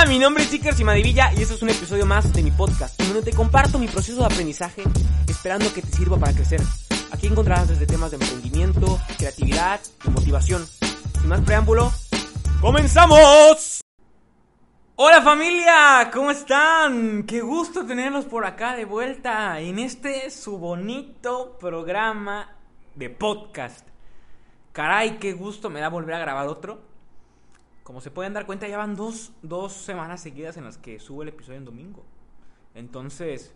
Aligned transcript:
Hola, 0.00 0.10
mi 0.10 0.20
nombre 0.20 0.44
es 0.44 0.52
Iker 0.52 0.74
Simadivilla 0.74 1.32
y 1.36 1.42
este 1.42 1.54
es 1.54 1.62
un 1.62 1.70
episodio 1.70 2.06
más 2.06 2.32
de 2.32 2.44
mi 2.44 2.52
podcast, 2.52 3.00
en 3.00 3.08
donde 3.08 3.28
te 3.28 3.36
comparto 3.36 3.80
mi 3.80 3.88
proceso 3.88 4.20
de 4.20 4.26
aprendizaje, 4.26 4.84
esperando 5.26 5.72
que 5.74 5.82
te 5.82 5.88
sirva 5.88 6.16
para 6.16 6.32
crecer. 6.32 6.60
Aquí 7.10 7.26
encontrarás 7.26 7.68
desde 7.68 7.84
temas 7.84 8.12
de 8.12 8.18
emprendimiento, 8.18 9.00
creatividad 9.18 9.80
y 10.04 10.10
motivación. 10.10 10.64
Sin 11.20 11.28
más 11.28 11.40
preámbulo, 11.40 11.90
¡comenzamos! 12.60 13.80
Hola 14.94 15.20
familia, 15.20 16.08
¿cómo 16.14 16.30
están? 16.30 17.24
Qué 17.24 17.40
gusto 17.40 17.84
tenerlos 17.84 18.24
por 18.24 18.46
acá 18.46 18.76
de 18.76 18.84
vuelta 18.84 19.58
en 19.58 19.80
este 19.80 20.30
su 20.30 20.58
bonito 20.58 21.58
programa 21.58 22.56
de 22.94 23.10
podcast. 23.10 23.84
Caray, 24.70 25.18
qué 25.18 25.32
gusto 25.32 25.70
me 25.70 25.80
da 25.80 25.88
volver 25.88 26.14
a 26.14 26.20
grabar 26.20 26.46
otro. 26.46 26.87
Como 27.88 28.02
se 28.02 28.10
pueden 28.10 28.34
dar 28.34 28.44
cuenta, 28.44 28.68
ya 28.68 28.76
van 28.76 28.96
dos, 28.96 29.32
dos 29.40 29.72
semanas 29.72 30.20
seguidas 30.20 30.58
en 30.58 30.64
las 30.64 30.76
que 30.76 31.00
subo 31.00 31.22
el 31.22 31.30
episodio 31.30 31.56
en 31.56 31.64
domingo. 31.64 32.04
Entonces, 32.74 33.54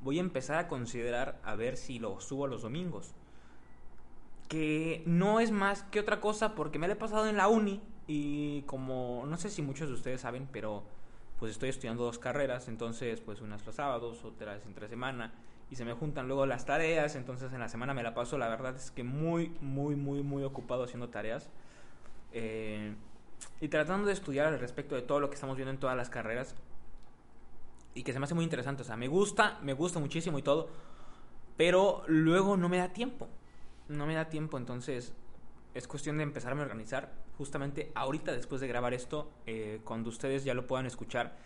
voy 0.00 0.16
a 0.16 0.22
empezar 0.22 0.56
a 0.56 0.68
considerar 0.68 1.38
a 1.44 1.54
ver 1.54 1.76
si 1.76 1.98
lo 1.98 2.18
subo 2.18 2.46
los 2.46 2.62
domingos. 2.62 3.14
Que 4.48 5.02
no 5.04 5.38
es 5.38 5.50
más 5.50 5.82
que 5.82 6.00
otra 6.00 6.22
cosa 6.22 6.54
porque 6.54 6.78
me 6.78 6.86
lo 6.86 6.94
he 6.94 6.96
pasado 6.96 7.28
en 7.28 7.36
la 7.36 7.48
uni 7.48 7.82
y 8.06 8.62
como 8.62 9.24
no 9.26 9.36
sé 9.36 9.50
si 9.50 9.60
muchos 9.60 9.88
de 9.88 9.94
ustedes 9.96 10.22
saben, 10.22 10.48
pero 10.50 10.82
pues 11.38 11.52
estoy 11.52 11.68
estudiando 11.68 12.04
dos 12.04 12.18
carreras, 12.18 12.68
entonces 12.68 13.20
pues 13.20 13.42
unas 13.42 13.66
los 13.66 13.74
sábados, 13.74 14.24
otras 14.24 14.64
entre 14.64 14.88
semana 14.88 15.34
y 15.70 15.76
se 15.76 15.84
me 15.84 15.92
juntan 15.92 16.26
luego 16.26 16.46
las 16.46 16.64
tareas, 16.64 17.16
entonces 17.16 17.52
en 17.52 17.60
la 17.60 17.68
semana 17.68 17.92
me 17.92 18.02
la 18.02 18.14
paso, 18.14 18.38
la 18.38 18.48
verdad 18.48 18.76
es 18.76 18.90
que 18.90 19.04
muy, 19.04 19.54
muy, 19.60 19.94
muy, 19.94 20.22
muy 20.22 20.42
ocupado 20.42 20.84
haciendo 20.84 21.10
tareas. 21.10 21.50
Eh, 22.32 22.94
y 23.60 23.68
tratando 23.68 24.06
de 24.06 24.12
estudiar 24.12 24.46
al 24.46 24.58
respecto 24.58 24.94
de 24.94 25.02
todo 25.02 25.20
lo 25.20 25.28
que 25.28 25.34
estamos 25.34 25.56
viendo 25.56 25.70
en 25.70 25.78
todas 25.78 25.96
las 25.96 26.10
carreras. 26.10 26.54
Y 27.94 28.02
que 28.02 28.12
se 28.12 28.18
me 28.18 28.24
hace 28.24 28.34
muy 28.34 28.44
interesante, 28.44 28.82
o 28.82 28.84
sea, 28.84 28.96
me 28.96 29.08
gusta, 29.08 29.58
me 29.62 29.72
gusta 29.72 30.00
muchísimo 30.00 30.38
y 30.38 30.42
todo, 30.42 30.68
pero 31.56 32.02
luego 32.08 32.56
no 32.56 32.68
me 32.68 32.78
da 32.78 32.92
tiempo, 32.92 33.28
no 33.88 34.06
me 34.06 34.14
da 34.14 34.28
tiempo, 34.28 34.58
entonces 34.58 35.14
es 35.74 35.86
cuestión 35.86 36.16
de 36.16 36.24
empezarme 36.24 36.62
a 36.62 36.64
organizar, 36.64 37.12
justamente 37.38 37.92
ahorita 37.94 38.32
después 38.32 38.60
de 38.60 38.68
grabar 38.68 38.94
esto, 38.94 39.30
eh, 39.46 39.80
cuando 39.84 40.08
ustedes 40.08 40.44
ya 40.44 40.54
lo 40.54 40.66
puedan 40.66 40.86
escuchar, 40.86 41.36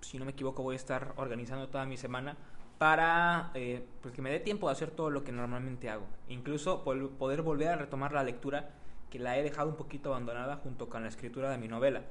si 0.00 0.18
no 0.18 0.24
me 0.24 0.32
equivoco 0.32 0.62
voy 0.62 0.74
a 0.74 0.76
estar 0.76 1.14
organizando 1.16 1.68
toda 1.68 1.84
mi 1.86 1.96
semana 1.96 2.36
para 2.78 3.50
eh, 3.54 3.84
pues 4.02 4.14
que 4.14 4.22
me 4.22 4.30
dé 4.30 4.38
tiempo 4.40 4.68
de 4.68 4.72
hacer 4.72 4.90
todo 4.90 5.10
lo 5.10 5.24
que 5.24 5.32
normalmente 5.32 5.88
hago, 5.88 6.06
incluso 6.28 6.84
poder 6.84 7.42
volver 7.42 7.68
a 7.68 7.76
retomar 7.76 8.12
la 8.12 8.22
lectura 8.22 8.70
que 9.10 9.18
la 9.18 9.38
he 9.38 9.42
dejado 9.42 9.68
un 9.68 9.76
poquito 9.76 10.10
abandonada 10.10 10.56
junto 10.56 10.88
con 10.88 11.02
la 11.02 11.08
escritura 11.08 11.50
de 11.50 11.58
mi 11.58 11.68
novela. 11.68 12.02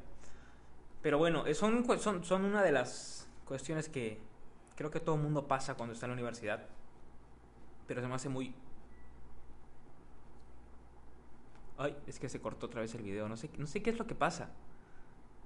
Pero 1.01 1.17
bueno, 1.17 1.43
son, 1.53 1.85
son, 1.99 2.23
son 2.23 2.45
una 2.45 2.63
de 2.63 2.71
las 2.71 3.29
cuestiones 3.45 3.89
que 3.89 4.19
creo 4.75 4.91
que 4.91 4.99
todo 4.99 5.15
el 5.15 5.21
mundo 5.21 5.47
pasa 5.47 5.75
cuando 5.75 5.93
está 5.93 6.05
en 6.05 6.11
la 6.11 6.15
universidad. 6.15 6.65
Pero 7.87 8.01
se 8.01 8.07
me 8.07 8.15
hace 8.15 8.29
muy... 8.29 8.55
Ay, 11.77 11.95
es 12.07 12.19
que 12.19 12.29
se 12.29 12.39
cortó 12.39 12.67
otra 12.67 12.81
vez 12.81 12.95
el 12.95 13.03
video. 13.03 13.27
No 13.27 13.37
sé, 13.37 13.49
no 13.57 13.67
sé 13.67 13.83
qué 13.83 13.89
es 13.89 13.99
lo 13.99 14.07
que 14.07 14.15
pasa. 14.15 14.49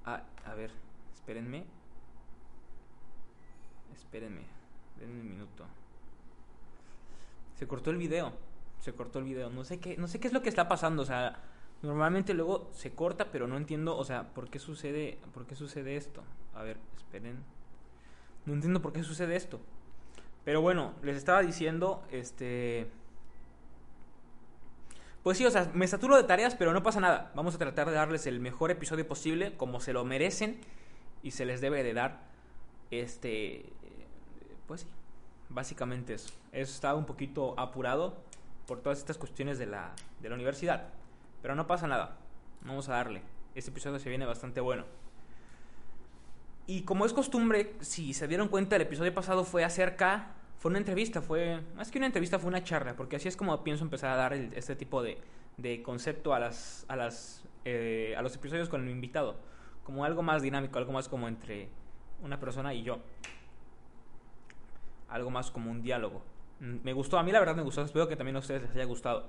Ah, 0.06 0.24
a 0.46 0.54
ver, 0.54 0.72
espérenme. 1.14 1.66
Espérenme. 3.94 4.44
Denme 5.00 5.22
un 5.22 5.30
minuto. 5.30 5.66
Se 7.56 7.68
cortó 7.68 7.90
el 7.90 7.98
video 7.98 8.34
se 8.80 8.94
cortó 8.94 9.20
el 9.20 9.26
video. 9.26 9.50
No 9.50 9.64
sé 9.64 9.80
qué, 9.80 9.98
no 9.98 10.08
sé 10.08 10.20
qué 10.20 10.28
es 10.28 10.34
lo 10.34 10.42
que 10.42 10.50
está 10.50 10.68
pasando. 10.68 11.04
O 11.04 11.06
sea, 11.06 11.42
normalmente 11.82 12.34
luego 12.34 12.70
se 12.74 12.92
corta, 12.92 13.32
pero 13.32 13.48
no 13.48 13.58
entiendo, 13.58 13.98
o 13.98 14.04
sea, 14.04 14.34
por 14.34 14.50
qué 14.50 14.60
sucede, 14.60 15.20
por 15.34 15.46
qué 15.46 15.56
sucede 15.56 15.96
esto. 15.96 16.24
A 16.54 16.64
ver, 16.64 16.78
esperen. 16.98 17.44
No 18.46 18.54
entiendo 18.54 18.82
por 18.82 18.94
qué 18.94 19.04
sucede 19.04 19.36
esto. 19.36 19.60
Pero 20.46 20.62
bueno, 20.62 20.94
les 21.04 21.18
estaba 21.18 21.42
diciendo, 21.42 22.04
este... 22.12 22.90
Pues 25.22 25.38
sí, 25.38 25.46
o 25.46 25.52
sea, 25.52 25.70
me 25.74 25.86
saturo 25.86 26.16
de 26.16 26.24
tareas, 26.24 26.56
pero 26.56 26.74
no 26.74 26.82
pasa 26.82 27.02
nada. 27.02 27.32
Vamos 27.36 27.54
a 27.54 27.58
tratar 27.58 27.88
de 27.90 27.94
darles 27.94 28.26
el 28.26 28.40
mejor 28.40 28.72
episodio 28.72 29.06
posible, 29.06 29.56
como 29.58 29.82
se 29.82 29.92
lo 29.92 30.06
merecen 30.06 30.62
y 31.22 31.32
se 31.32 31.46
les 31.46 31.62
debe 31.62 31.84
de 31.84 31.94
dar. 31.94 32.22
Este... 32.90 33.66
Pues 34.66 34.82
sí, 34.82 34.88
básicamente 35.50 36.14
eso. 36.14 36.34
Estaba 36.52 36.98
un 36.98 37.06
poquito 37.06 37.60
apurado, 37.60 38.24
por 38.70 38.82
todas 38.82 39.00
estas 39.00 39.18
cuestiones 39.18 39.58
de 39.58 39.66
la, 39.66 39.94
de 40.22 40.30
la 40.30 40.36
universidad. 40.36 40.90
Pero 41.42 41.56
no 41.56 41.66
pasa 41.66 41.88
nada. 41.88 42.18
Vamos 42.62 42.88
a 42.88 42.92
darle. 42.94 43.24
Este 43.56 43.72
episodio 43.72 43.98
se 43.98 44.10
viene 44.10 44.28
bastante 44.28 44.62
bueno. 44.62 44.86
Y 46.68 46.84
como 46.84 47.08
es 47.08 47.14
costumbre, 47.14 47.74
si 47.80 48.14
se 48.14 48.28
dieron 48.28 48.48
cuenta, 48.48 48.76
el 48.76 48.84
episodio 48.84 49.12
pasado 49.12 49.44
fue 49.44 49.64
acerca. 49.64 50.36
Fue 50.60 50.70
una 50.70 50.78
entrevista, 50.78 51.20
fue. 51.20 51.64
Más 51.76 51.90
que 51.90 51.98
una 51.98 52.06
entrevista, 52.06 52.38
fue 52.38 52.50
una 52.50 52.64
charla. 52.64 52.96
Porque 52.96 53.16
así 53.16 53.28
es 53.28 53.36
como 53.36 53.64
pienso 53.64 53.84
empezar 53.84 54.12
a 54.12 54.16
dar 54.16 54.34
este 54.34 54.76
tipo 54.76 55.02
de, 55.02 55.18
de 55.58 55.82
concepto 55.82 56.36
a, 56.36 56.40
las, 56.40 56.86
a, 56.90 56.96
las, 56.96 57.44
eh, 57.66 58.14
a 58.16 58.22
los 58.22 58.36
episodios 58.36 58.70
con 58.70 58.84
el 58.84 58.92
invitado. 58.92 59.38
Como 59.84 60.06
algo 60.06 60.22
más 60.22 60.44
dinámico, 60.44 60.78
algo 60.78 60.92
más 60.92 61.10
como 61.10 61.28
entre 61.28 61.70
una 62.22 62.40
persona 62.40 62.76
y 62.76 62.84
yo. 62.84 63.00
Algo 65.08 65.32
más 65.32 65.50
como 65.50 65.72
un 65.72 65.82
diálogo. 65.82 66.22
Mm, 66.60 66.78
me 66.84 66.94
gustó, 66.94 67.18
a 67.18 67.24
mí 67.24 67.32
la 67.32 67.40
verdad 67.40 67.56
me 67.56 67.62
gustó, 67.62 67.82
espero 67.82 68.08
que 68.08 68.16
también 68.16 68.36
a 68.36 68.40
ustedes 68.40 68.64
les 68.64 68.72
haya 68.72 68.86
gustado. 68.86 69.28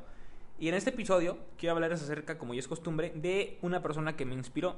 Y 0.58 0.68
en 0.68 0.74
este 0.74 0.90
episodio 0.90 1.38
quiero 1.56 1.74
hablarles 1.74 2.02
acerca, 2.02 2.38
como 2.38 2.54
ya 2.54 2.60
es 2.60 2.68
costumbre, 2.68 3.12
de 3.14 3.58
una 3.62 3.82
persona 3.82 4.16
que 4.16 4.24
me 4.24 4.34
inspiró. 4.34 4.76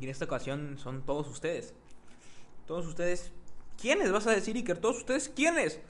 Y 0.00 0.04
en 0.04 0.10
esta 0.10 0.24
ocasión 0.24 0.78
son 0.78 1.04
todos 1.04 1.28
ustedes. 1.28 1.74
Todos 2.66 2.86
ustedes, 2.86 3.32
¿quiénes? 3.80 4.12
Vas 4.12 4.26
a 4.26 4.32
decir, 4.32 4.56
Iker, 4.56 4.78
todos 4.78 4.98
ustedes, 4.98 5.28
¿quiénes? 5.28 5.80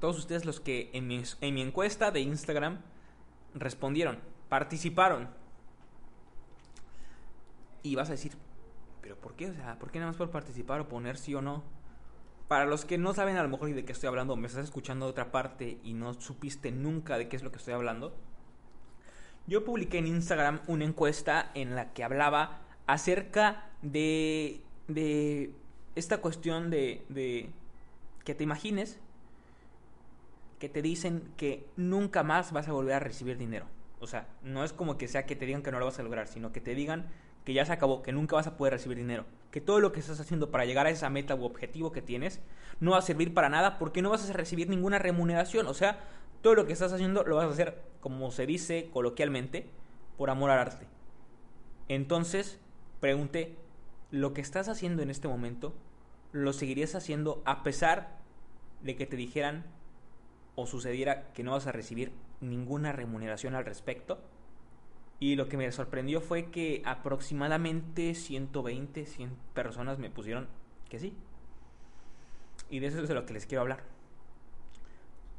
Todos 0.00 0.18
ustedes 0.18 0.44
los 0.44 0.60
que 0.60 0.90
en 0.92 1.06
mi, 1.06 1.22
en 1.40 1.54
mi 1.54 1.62
encuesta 1.62 2.10
de 2.10 2.20
Instagram 2.20 2.80
respondieron, 3.54 4.18
participaron. 4.48 5.28
Y 7.82 7.94
vas 7.94 8.08
a 8.08 8.12
decir, 8.12 8.32
pero 9.04 9.16
¿por 9.16 9.34
qué? 9.34 9.50
O 9.50 9.54
sea, 9.54 9.78
¿por 9.78 9.90
qué 9.90 9.98
nada 9.98 10.10
más 10.12 10.16
por 10.16 10.30
participar 10.30 10.80
o 10.80 10.88
poner 10.88 11.18
sí 11.18 11.34
o 11.34 11.42
no? 11.42 11.62
Para 12.48 12.64
los 12.64 12.86
que 12.86 12.96
no 12.96 13.12
saben 13.12 13.36
a 13.36 13.42
lo 13.42 13.50
mejor 13.50 13.72
de 13.74 13.84
qué 13.84 13.92
estoy 13.92 14.06
hablando, 14.06 14.34
me 14.34 14.46
estás 14.46 14.64
escuchando 14.64 15.04
de 15.04 15.10
otra 15.10 15.30
parte 15.30 15.78
y 15.84 15.92
no 15.92 16.14
supiste 16.14 16.72
nunca 16.72 17.18
de 17.18 17.28
qué 17.28 17.36
es 17.36 17.42
lo 17.42 17.52
que 17.52 17.58
estoy 17.58 17.74
hablando. 17.74 18.16
Yo 19.46 19.62
publiqué 19.62 19.98
en 19.98 20.06
Instagram 20.06 20.62
una 20.68 20.86
encuesta 20.86 21.50
en 21.52 21.76
la 21.76 21.92
que 21.92 22.02
hablaba 22.02 22.62
acerca 22.86 23.66
de, 23.82 24.62
de 24.88 25.52
esta 25.96 26.22
cuestión 26.22 26.70
de, 26.70 27.04
de 27.10 27.50
que 28.24 28.34
te 28.34 28.44
imagines 28.44 28.98
que 30.58 30.70
te 30.70 30.80
dicen 30.80 31.30
que 31.36 31.66
nunca 31.76 32.22
más 32.22 32.52
vas 32.52 32.68
a 32.68 32.72
volver 32.72 32.94
a 32.94 33.00
recibir 33.00 33.36
dinero. 33.36 33.66
O 34.00 34.06
sea, 34.06 34.28
no 34.42 34.64
es 34.64 34.72
como 34.72 34.96
que 34.96 35.08
sea 35.08 35.26
que 35.26 35.36
te 35.36 35.44
digan 35.44 35.62
que 35.62 35.72
no 35.72 35.78
lo 35.78 35.84
vas 35.84 35.98
a 35.98 36.02
lograr, 36.02 36.26
sino 36.26 36.52
que 36.52 36.62
te 36.62 36.74
digan 36.74 37.10
que 37.44 37.52
ya 37.52 37.64
se 37.64 37.72
acabó, 37.72 38.02
que 38.02 38.12
nunca 38.12 38.36
vas 38.36 38.46
a 38.46 38.56
poder 38.56 38.72
recibir 38.72 38.96
dinero, 38.96 39.26
que 39.50 39.60
todo 39.60 39.80
lo 39.80 39.92
que 39.92 40.00
estás 40.00 40.18
haciendo 40.18 40.50
para 40.50 40.64
llegar 40.64 40.86
a 40.86 40.90
esa 40.90 41.10
meta 41.10 41.34
u 41.34 41.44
objetivo 41.44 41.92
que 41.92 42.02
tienes 42.02 42.40
no 42.80 42.92
va 42.92 42.98
a 42.98 43.02
servir 43.02 43.34
para 43.34 43.48
nada 43.48 43.78
porque 43.78 44.02
no 44.02 44.10
vas 44.10 44.28
a 44.28 44.32
recibir 44.32 44.68
ninguna 44.68 44.98
remuneración, 44.98 45.66
o 45.66 45.74
sea, 45.74 46.00
todo 46.42 46.54
lo 46.54 46.66
que 46.66 46.72
estás 46.72 46.92
haciendo 46.92 47.24
lo 47.24 47.36
vas 47.36 47.46
a 47.46 47.50
hacer, 47.50 47.82
como 48.00 48.30
se 48.30 48.46
dice 48.46 48.90
coloquialmente, 48.92 49.66
por 50.16 50.30
amor 50.30 50.50
al 50.50 50.58
arte. 50.58 50.86
Entonces, 51.88 52.58
pregunté, 53.00 53.56
¿lo 54.10 54.32
que 54.32 54.40
estás 54.40 54.68
haciendo 54.68 55.02
en 55.02 55.10
este 55.10 55.28
momento 55.28 55.74
lo 56.32 56.52
seguirías 56.52 56.94
haciendo 56.94 57.42
a 57.44 57.62
pesar 57.62 58.18
de 58.82 58.96
que 58.96 59.06
te 59.06 59.16
dijeran 59.16 59.64
o 60.54 60.66
sucediera 60.66 61.32
que 61.32 61.42
no 61.42 61.52
vas 61.52 61.66
a 61.66 61.72
recibir 61.72 62.12
ninguna 62.40 62.92
remuneración 62.92 63.54
al 63.54 63.64
respecto? 63.64 64.18
Y 65.24 65.36
lo 65.36 65.48
que 65.48 65.56
me 65.56 65.72
sorprendió 65.72 66.20
fue 66.20 66.50
que 66.50 66.82
aproximadamente 66.84 68.14
120, 68.14 69.06
100 69.06 69.30
personas 69.54 69.98
me 69.98 70.10
pusieron 70.10 70.48
que 70.90 70.98
sí. 70.98 71.14
Y 72.68 72.80
de 72.80 72.88
eso 72.88 73.00
es 73.00 73.08
de 73.08 73.14
lo 73.14 73.24
que 73.24 73.32
les 73.32 73.46
quiero 73.46 73.62
hablar. 73.62 73.84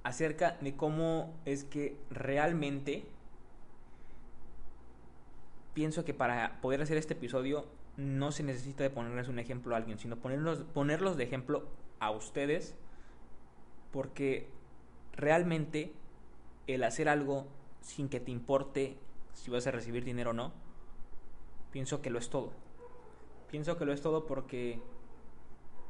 acerca 0.02 0.58
de 0.60 0.76
cómo 0.76 1.36
es 1.46 1.66
que 1.66 2.00
realmente 2.10 3.06
pienso 5.76 6.04
que 6.04 6.16
para 6.16 6.60
poder 6.62 6.82
hacer 6.82 6.98
este 6.98 7.14
episodio 7.14 7.68
no 7.96 8.32
se 8.32 8.42
necesita 8.42 8.84
de 8.84 8.90
ponerles 8.90 9.28
un 9.28 9.38
ejemplo 9.38 9.76
a 9.76 9.78
alguien, 9.78 10.00
sino 10.00 10.16
ponerlos, 10.16 10.64
ponerlos 10.74 11.16
de 11.16 11.26
ejemplo 11.26 11.64
a 12.00 12.10
ustedes, 12.10 12.76
porque 13.92 14.48
realmente 15.16 15.94
el 16.66 16.84
hacer 16.84 17.08
algo 17.08 17.46
sin 17.82 18.10
que 18.10 18.20
te 18.20 18.32
importe 18.32 18.98
si 19.36 19.52
vas 19.52 19.68
a 19.68 19.72
recibir 19.72 20.04
dinero 20.04 20.32
o 20.32 20.34
no, 20.34 20.52
pienso 21.72 22.02
que 22.02 22.10
lo 22.10 22.18
es 22.18 22.30
todo. 22.30 22.54
Pienso 23.52 23.78
que 23.78 23.86
lo 23.86 23.94
es 23.94 24.02
todo 24.02 24.26
porque 24.26 24.82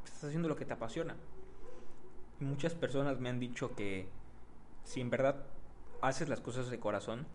estás 0.04 0.24
haciendo 0.24 0.48
lo 0.48 0.56
que 0.56 0.66
te 0.66 0.74
apasiona. 0.74 1.16
Muchas 2.40 2.74
personas 2.74 3.18
me 3.18 3.30
han 3.30 3.40
dicho 3.40 3.74
que 3.74 4.08
si 4.84 5.00
en 5.00 5.10
verdad 5.10 5.46
haces 6.02 6.28
las 6.28 6.40
cosas 6.40 6.68
de 6.68 6.78
corazón, 6.78 7.26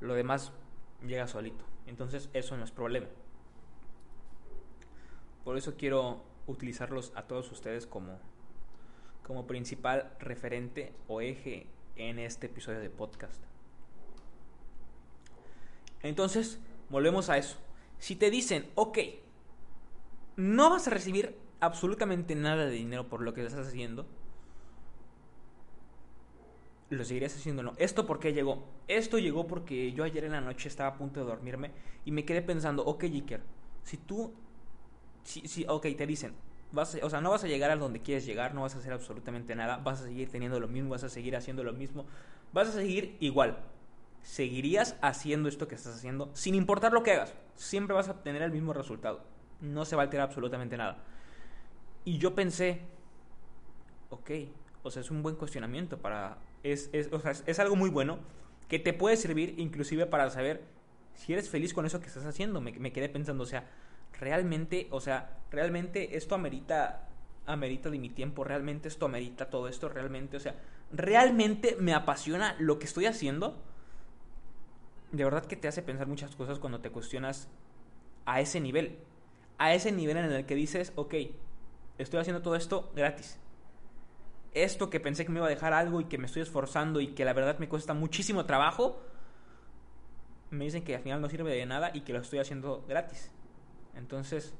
lo 0.00 0.14
demás 0.14 0.52
llega 1.06 1.26
solito. 1.26 1.64
Entonces 1.86 2.30
eso 2.32 2.56
no 2.56 2.64
es 2.64 2.70
problema. 2.70 3.08
Por 5.44 5.58
eso 5.58 5.74
quiero 5.76 6.22
utilizarlos 6.46 7.12
a 7.14 7.24
todos 7.24 7.50
ustedes 7.52 7.86
como, 7.86 8.18
como 9.22 9.46
principal 9.46 10.14
referente 10.18 10.94
o 11.08 11.20
eje 11.20 11.66
en 11.96 12.18
este 12.18 12.46
episodio 12.46 12.80
de 12.80 12.90
podcast. 12.90 13.42
Entonces, 16.04 16.60
volvemos 16.90 17.30
a 17.30 17.38
eso. 17.38 17.56
Si 17.98 18.14
te 18.14 18.30
dicen, 18.30 18.70
ok, 18.74 18.98
no 20.36 20.70
vas 20.70 20.86
a 20.86 20.90
recibir 20.90 21.34
absolutamente 21.60 22.34
nada 22.34 22.66
de 22.66 22.72
dinero 22.72 23.08
por 23.08 23.22
lo 23.22 23.32
que 23.32 23.44
estás 23.44 23.66
haciendo, 23.66 24.06
lo 26.90 27.04
seguirías 27.04 27.34
haciendo 27.34 27.62
no. 27.62 27.72
¿Esto 27.78 28.06
por 28.06 28.20
qué 28.20 28.34
llegó? 28.34 28.64
Esto 28.86 29.18
llegó 29.18 29.46
porque 29.46 29.92
yo 29.92 30.04
ayer 30.04 30.24
en 30.24 30.32
la 30.32 30.42
noche 30.42 30.68
estaba 30.68 30.90
a 30.90 30.98
punto 30.98 31.20
de 31.20 31.26
dormirme 31.26 31.70
y 32.04 32.12
me 32.12 32.26
quedé 32.26 32.42
pensando, 32.42 32.84
ok, 32.84 33.04
Jiker, 33.04 33.40
si 33.82 33.96
tú, 33.96 34.34
si, 35.22 35.48
si, 35.48 35.64
ok, 35.66 35.86
te 35.96 36.06
dicen, 36.06 36.34
vas 36.70 36.98
o 37.02 37.08
sea, 37.08 37.22
no 37.22 37.30
vas 37.30 37.44
a 37.44 37.48
llegar 37.48 37.70
a 37.70 37.76
donde 37.76 38.02
quieres 38.02 38.26
llegar, 38.26 38.54
no 38.54 38.60
vas 38.60 38.74
a 38.74 38.78
hacer 38.78 38.92
absolutamente 38.92 39.54
nada, 39.56 39.78
vas 39.78 40.02
a 40.02 40.04
seguir 40.04 40.28
teniendo 40.28 40.60
lo 40.60 40.68
mismo, 40.68 40.90
vas 40.90 41.04
a 41.04 41.08
seguir 41.08 41.34
haciendo 41.34 41.64
lo 41.64 41.72
mismo, 41.72 42.04
vas 42.52 42.68
a 42.68 42.72
seguir 42.72 43.16
igual. 43.20 43.56
Seguirías 44.24 44.96
haciendo 45.00 45.48
esto 45.48 45.68
que 45.68 45.76
estás 45.76 45.94
haciendo 45.94 46.30
sin 46.34 46.56
importar 46.56 46.92
lo 46.92 47.04
que 47.04 47.12
hagas. 47.12 47.32
Siempre 47.54 47.94
vas 47.94 48.08
a 48.08 48.12
obtener 48.12 48.42
el 48.42 48.50
mismo 48.50 48.72
resultado. 48.72 49.22
No 49.60 49.84
se 49.84 49.94
va 49.94 50.02
a 50.02 50.06
alterar 50.06 50.26
absolutamente 50.26 50.76
nada. 50.76 50.98
Y 52.04 52.18
yo 52.18 52.34
pensé, 52.34 52.80
ok, 54.10 54.30
o 54.82 54.90
sea, 54.90 55.00
es 55.00 55.10
un 55.12 55.22
buen 55.22 55.36
cuestionamiento 55.36 55.98
para 55.98 56.38
es, 56.64 56.90
es, 56.92 57.12
o 57.12 57.20
sea, 57.20 57.32
es 57.46 57.58
algo 57.60 57.76
muy 57.76 57.90
bueno 57.90 58.18
que 58.68 58.78
te 58.78 58.92
puede 58.92 59.16
servir 59.16 59.54
inclusive 59.58 60.06
para 60.06 60.28
saber 60.30 60.62
si 61.12 61.32
eres 61.32 61.48
feliz 61.48 61.72
con 61.72 61.86
eso 61.86 62.00
que 62.00 62.06
estás 62.06 62.24
haciendo. 62.24 62.60
Me, 62.60 62.92
quedé 62.92 63.08
pensando, 63.08 63.44
o 63.44 63.46
sea, 63.46 63.70
realmente, 64.18 64.88
o 64.90 65.00
sea, 65.00 65.38
realmente 65.50 66.16
esto 66.16 66.34
amerita, 66.34 67.06
amerita 67.46 67.90
de 67.90 67.98
mi 67.98 68.08
tiempo, 68.08 68.42
realmente 68.42 68.88
esto 68.88 69.06
amerita 69.06 69.50
todo 69.50 69.68
esto, 69.68 69.88
realmente, 69.88 70.36
o 70.36 70.40
sea, 70.40 70.56
realmente 70.90 71.76
me 71.78 71.94
apasiona 71.94 72.56
lo 72.58 72.78
que 72.78 72.86
estoy 72.86 73.06
haciendo. 73.06 73.56
De 75.14 75.24
verdad 75.24 75.44
que 75.46 75.56
te 75.56 75.68
hace 75.68 75.82
pensar 75.82 76.06
muchas 76.06 76.34
cosas 76.36 76.58
cuando 76.58 76.80
te 76.80 76.90
cuestionas 76.90 77.48
a 78.26 78.40
ese 78.40 78.60
nivel. 78.60 78.98
A 79.58 79.74
ese 79.74 79.92
nivel 79.92 80.16
en 80.16 80.32
el 80.32 80.46
que 80.46 80.54
dices, 80.54 80.92
ok, 80.96 81.14
estoy 81.98 82.20
haciendo 82.20 82.42
todo 82.42 82.56
esto 82.56 82.90
gratis 82.94 83.38
esto 84.54 84.88
que 84.88 85.00
pensé 85.00 85.26
que 85.26 85.32
me 85.32 85.40
iba 85.40 85.46
a 85.46 85.50
dejar 85.50 85.72
algo 85.72 86.00
y 86.00 86.04
que 86.04 86.16
me 86.16 86.26
estoy 86.26 86.42
esforzando 86.42 87.00
y 87.00 87.08
que 87.08 87.24
la 87.24 87.32
verdad 87.32 87.58
me 87.58 87.68
cuesta 87.68 87.92
muchísimo 87.92 88.46
trabajo, 88.46 89.00
me 90.50 90.64
dicen 90.64 90.84
que 90.84 90.94
al 90.94 91.02
final 91.02 91.20
no 91.20 91.28
sirve 91.28 91.52
de 91.52 91.66
nada 91.66 91.90
y 91.92 92.02
que 92.02 92.12
lo 92.12 92.20
estoy 92.20 92.38
haciendo 92.38 92.84
gratis. 92.88 93.32
Entonces, 93.96 94.54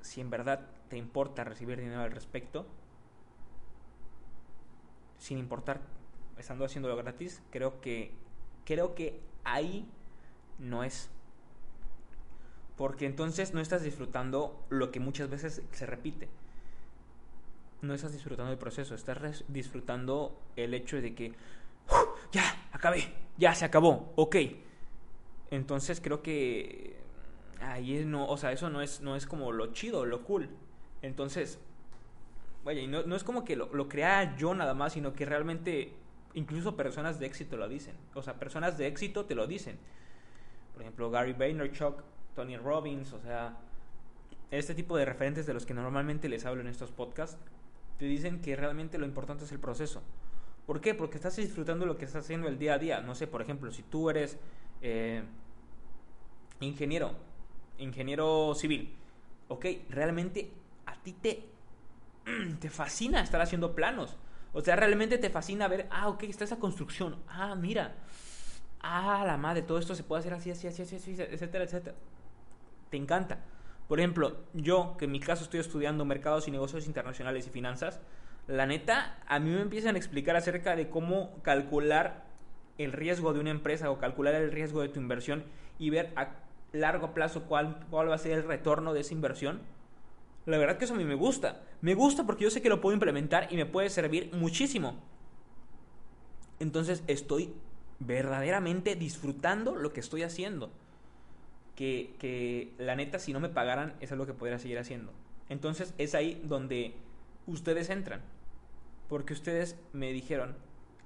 si 0.00 0.20
en 0.20 0.30
verdad 0.30 0.66
te 0.88 0.96
importa 0.96 1.44
recibir 1.44 1.78
dinero 1.78 2.02
al 2.02 2.10
respecto, 2.10 2.66
sin 5.18 5.38
importar 5.38 5.80
estando 6.36 6.64
haciéndolo 6.64 6.96
gratis, 6.96 7.40
creo 7.50 7.80
que 7.80 8.12
creo 8.64 8.94
que 8.94 9.20
ahí 9.44 9.86
no 10.58 10.84
es. 10.84 11.10
Porque 12.76 13.06
entonces 13.06 13.54
no 13.54 13.60
estás 13.60 13.82
disfrutando 13.82 14.64
lo 14.70 14.90
que 14.90 15.00
muchas 15.00 15.28
veces 15.28 15.62
se 15.72 15.86
repite 15.86 16.28
no 17.82 17.94
estás 17.94 18.12
disfrutando 18.12 18.52
el 18.52 18.58
proceso, 18.58 18.94
estás 18.94 19.44
disfrutando 19.48 20.40
el 20.56 20.72
hecho 20.72 21.00
de 21.02 21.14
que 21.14 21.32
ya, 22.30 22.68
acabé, 22.72 23.12
ya 23.36 23.54
se 23.54 23.64
acabó, 23.64 24.12
ok. 24.16 24.36
Entonces 25.50 26.00
creo 26.00 26.22
que 26.22 26.96
ahí 27.60 28.04
no, 28.06 28.26
o 28.26 28.36
sea, 28.36 28.52
eso 28.52 28.70
no 28.70 28.80
es, 28.80 29.00
no 29.00 29.16
es 29.16 29.26
como 29.26 29.52
lo 29.52 29.72
chido, 29.72 30.06
lo 30.06 30.22
cool. 30.22 30.48
Entonces, 31.02 31.58
vaya, 32.64 32.80
y 32.80 32.86
no, 32.86 33.02
no 33.02 33.16
es 33.16 33.24
como 33.24 33.44
que 33.44 33.56
lo, 33.56 33.66
lo 33.74 33.88
crea 33.88 34.36
yo 34.36 34.54
nada 34.54 34.74
más, 34.74 34.92
sino 34.92 35.12
que 35.12 35.26
realmente 35.26 35.92
incluso 36.34 36.76
personas 36.76 37.18
de 37.18 37.26
éxito 37.26 37.56
lo 37.56 37.68
dicen. 37.68 37.94
O 38.14 38.22
sea, 38.22 38.34
personas 38.34 38.78
de 38.78 38.86
éxito 38.86 39.24
te 39.24 39.34
lo 39.34 39.46
dicen. 39.46 39.78
Por 40.72 40.82
ejemplo, 40.82 41.10
Gary 41.10 41.32
Vaynerchuk, 41.32 42.02
Tony 42.34 42.56
Robbins, 42.56 43.12
o 43.12 43.20
sea, 43.20 43.58
este 44.50 44.74
tipo 44.74 44.96
de 44.96 45.04
referentes 45.04 45.46
de 45.46 45.54
los 45.54 45.66
que 45.66 45.74
normalmente 45.74 46.28
les 46.28 46.44
hablo 46.44 46.60
en 46.60 46.68
estos 46.68 46.90
podcasts 46.90 47.38
te 47.98 48.04
dicen 48.06 48.40
que 48.40 48.56
realmente 48.56 48.98
lo 48.98 49.06
importante 49.06 49.44
es 49.44 49.52
el 49.52 49.60
proceso. 49.60 50.02
¿Por 50.66 50.80
qué? 50.80 50.94
Porque 50.94 51.16
estás 51.16 51.36
disfrutando 51.36 51.86
lo 51.86 51.96
que 51.96 52.04
estás 52.04 52.24
haciendo 52.24 52.48
el 52.48 52.58
día 52.58 52.74
a 52.74 52.78
día. 52.78 53.00
No 53.00 53.14
sé, 53.14 53.26
por 53.26 53.42
ejemplo, 53.42 53.70
si 53.70 53.82
tú 53.82 54.10
eres 54.10 54.38
eh, 54.80 55.22
ingeniero, 56.60 57.12
ingeniero 57.78 58.54
civil, 58.54 58.94
ok, 59.48 59.66
realmente 59.88 60.50
a 60.86 60.96
ti 60.96 61.12
te, 61.12 61.44
te 62.60 62.70
fascina 62.70 63.22
estar 63.22 63.40
haciendo 63.40 63.74
planos. 63.74 64.16
O 64.52 64.60
sea, 64.60 64.76
realmente 64.76 65.18
te 65.18 65.30
fascina 65.30 65.68
ver, 65.68 65.86
ah, 65.90 66.08
ok, 66.08 66.24
está 66.24 66.44
esa 66.44 66.58
construcción. 66.58 67.16
Ah, 67.28 67.54
mira. 67.54 67.94
Ah, 68.80 69.24
la 69.26 69.36
madre, 69.36 69.62
todo 69.62 69.78
esto 69.78 69.94
se 69.94 70.02
puede 70.02 70.20
hacer 70.20 70.34
así, 70.34 70.50
así, 70.50 70.66
así, 70.66 70.82
así, 70.82 70.96
así 70.96 71.12
etcétera, 71.12 71.64
etcétera. 71.64 71.96
Te 72.90 72.96
encanta. 72.96 73.38
Por 73.88 74.00
ejemplo, 74.00 74.36
yo, 74.54 74.96
que 74.98 75.04
en 75.04 75.12
mi 75.12 75.20
caso 75.20 75.44
estoy 75.44 75.60
estudiando 75.60 76.04
mercados 76.04 76.48
y 76.48 76.50
negocios 76.50 76.86
internacionales 76.86 77.46
y 77.46 77.50
finanzas, 77.50 78.00
la 78.48 78.66
neta, 78.66 79.18
a 79.28 79.38
mí 79.38 79.50
me 79.50 79.60
empiezan 79.60 79.94
a 79.94 79.98
explicar 79.98 80.34
acerca 80.34 80.74
de 80.74 80.88
cómo 80.88 81.40
calcular 81.42 82.24
el 82.78 82.92
riesgo 82.92 83.32
de 83.32 83.40
una 83.40 83.50
empresa 83.50 83.90
o 83.90 83.98
calcular 83.98 84.34
el 84.34 84.50
riesgo 84.50 84.80
de 84.82 84.88
tu 84.88 84.98
inversión 84.98 85.44
y 85.78 85.90
ver 85.90 86.12
a 86.16 86.30
largo 86.72 87.14
plazo 87.14 87.44
cuál, 87.44 87.86
cuál 87.90 88.10
va 88.10 88.16
a 88.16 88.18
ser 88.18 88.32
el 88.32 88.44
retorno 88.44 88.94
de 88.94 89.00
esa 89.00 89.14
inversión. 89.14 89.60
La 90.46 90.58
verdad 90.58 90.76
que 90.76 90.84
eso 90.84 90.94
a 90.94 90.96
mí 90.96 91.04
me 91.04 91.14
gusta. 91.14 91.62
Me 91.80 91.94
gusta 91.94 92.24
porque 92.24 92.44
yo 92.44 92.50
sé 92.50 92.62
que 92.62 92.68
lo 92.68 92.80
puedo 92.80 92.94
implementar 92.94 93.48
y 93.50 93.56
me 93.56 93.66
puede 93.66 93.90
servir 93.90 94.30
muchísimo. 94.34 95.00
Entonces 96.58 97.02
estoy 97.06 97.54
verdaderamente 98.00 98.96
disfrutando 98.96 99.76
lo 99.76 99.92
que 99.92 100.00
estoy 100.00 100.22
haciendo 100.22 100.70
que, 101.74 102.72
la 102.78 102.96
neta 102.96 103.18
si 103.18 103.32
no 103.32 103.40
me 103.40 103.48
pagaran 103.48 103.94
es 104.00 104.12
algo 104.12 104.26
que 104.26 104.34
podría 104.34 104.58
seguir 104.58 104.78
haciendo. 104.78 105.12
Entonces 105.48 105.94
es 105.98 106.14
ahí 106.14 106.40
donde 106.44 106.94
ustedes 107.46 107.90
entran. 107.90 108.20
Porque 109.08 109.32
ustedes 109.32 109.76
me 109.92 110.12
dijeron 110.12 110.54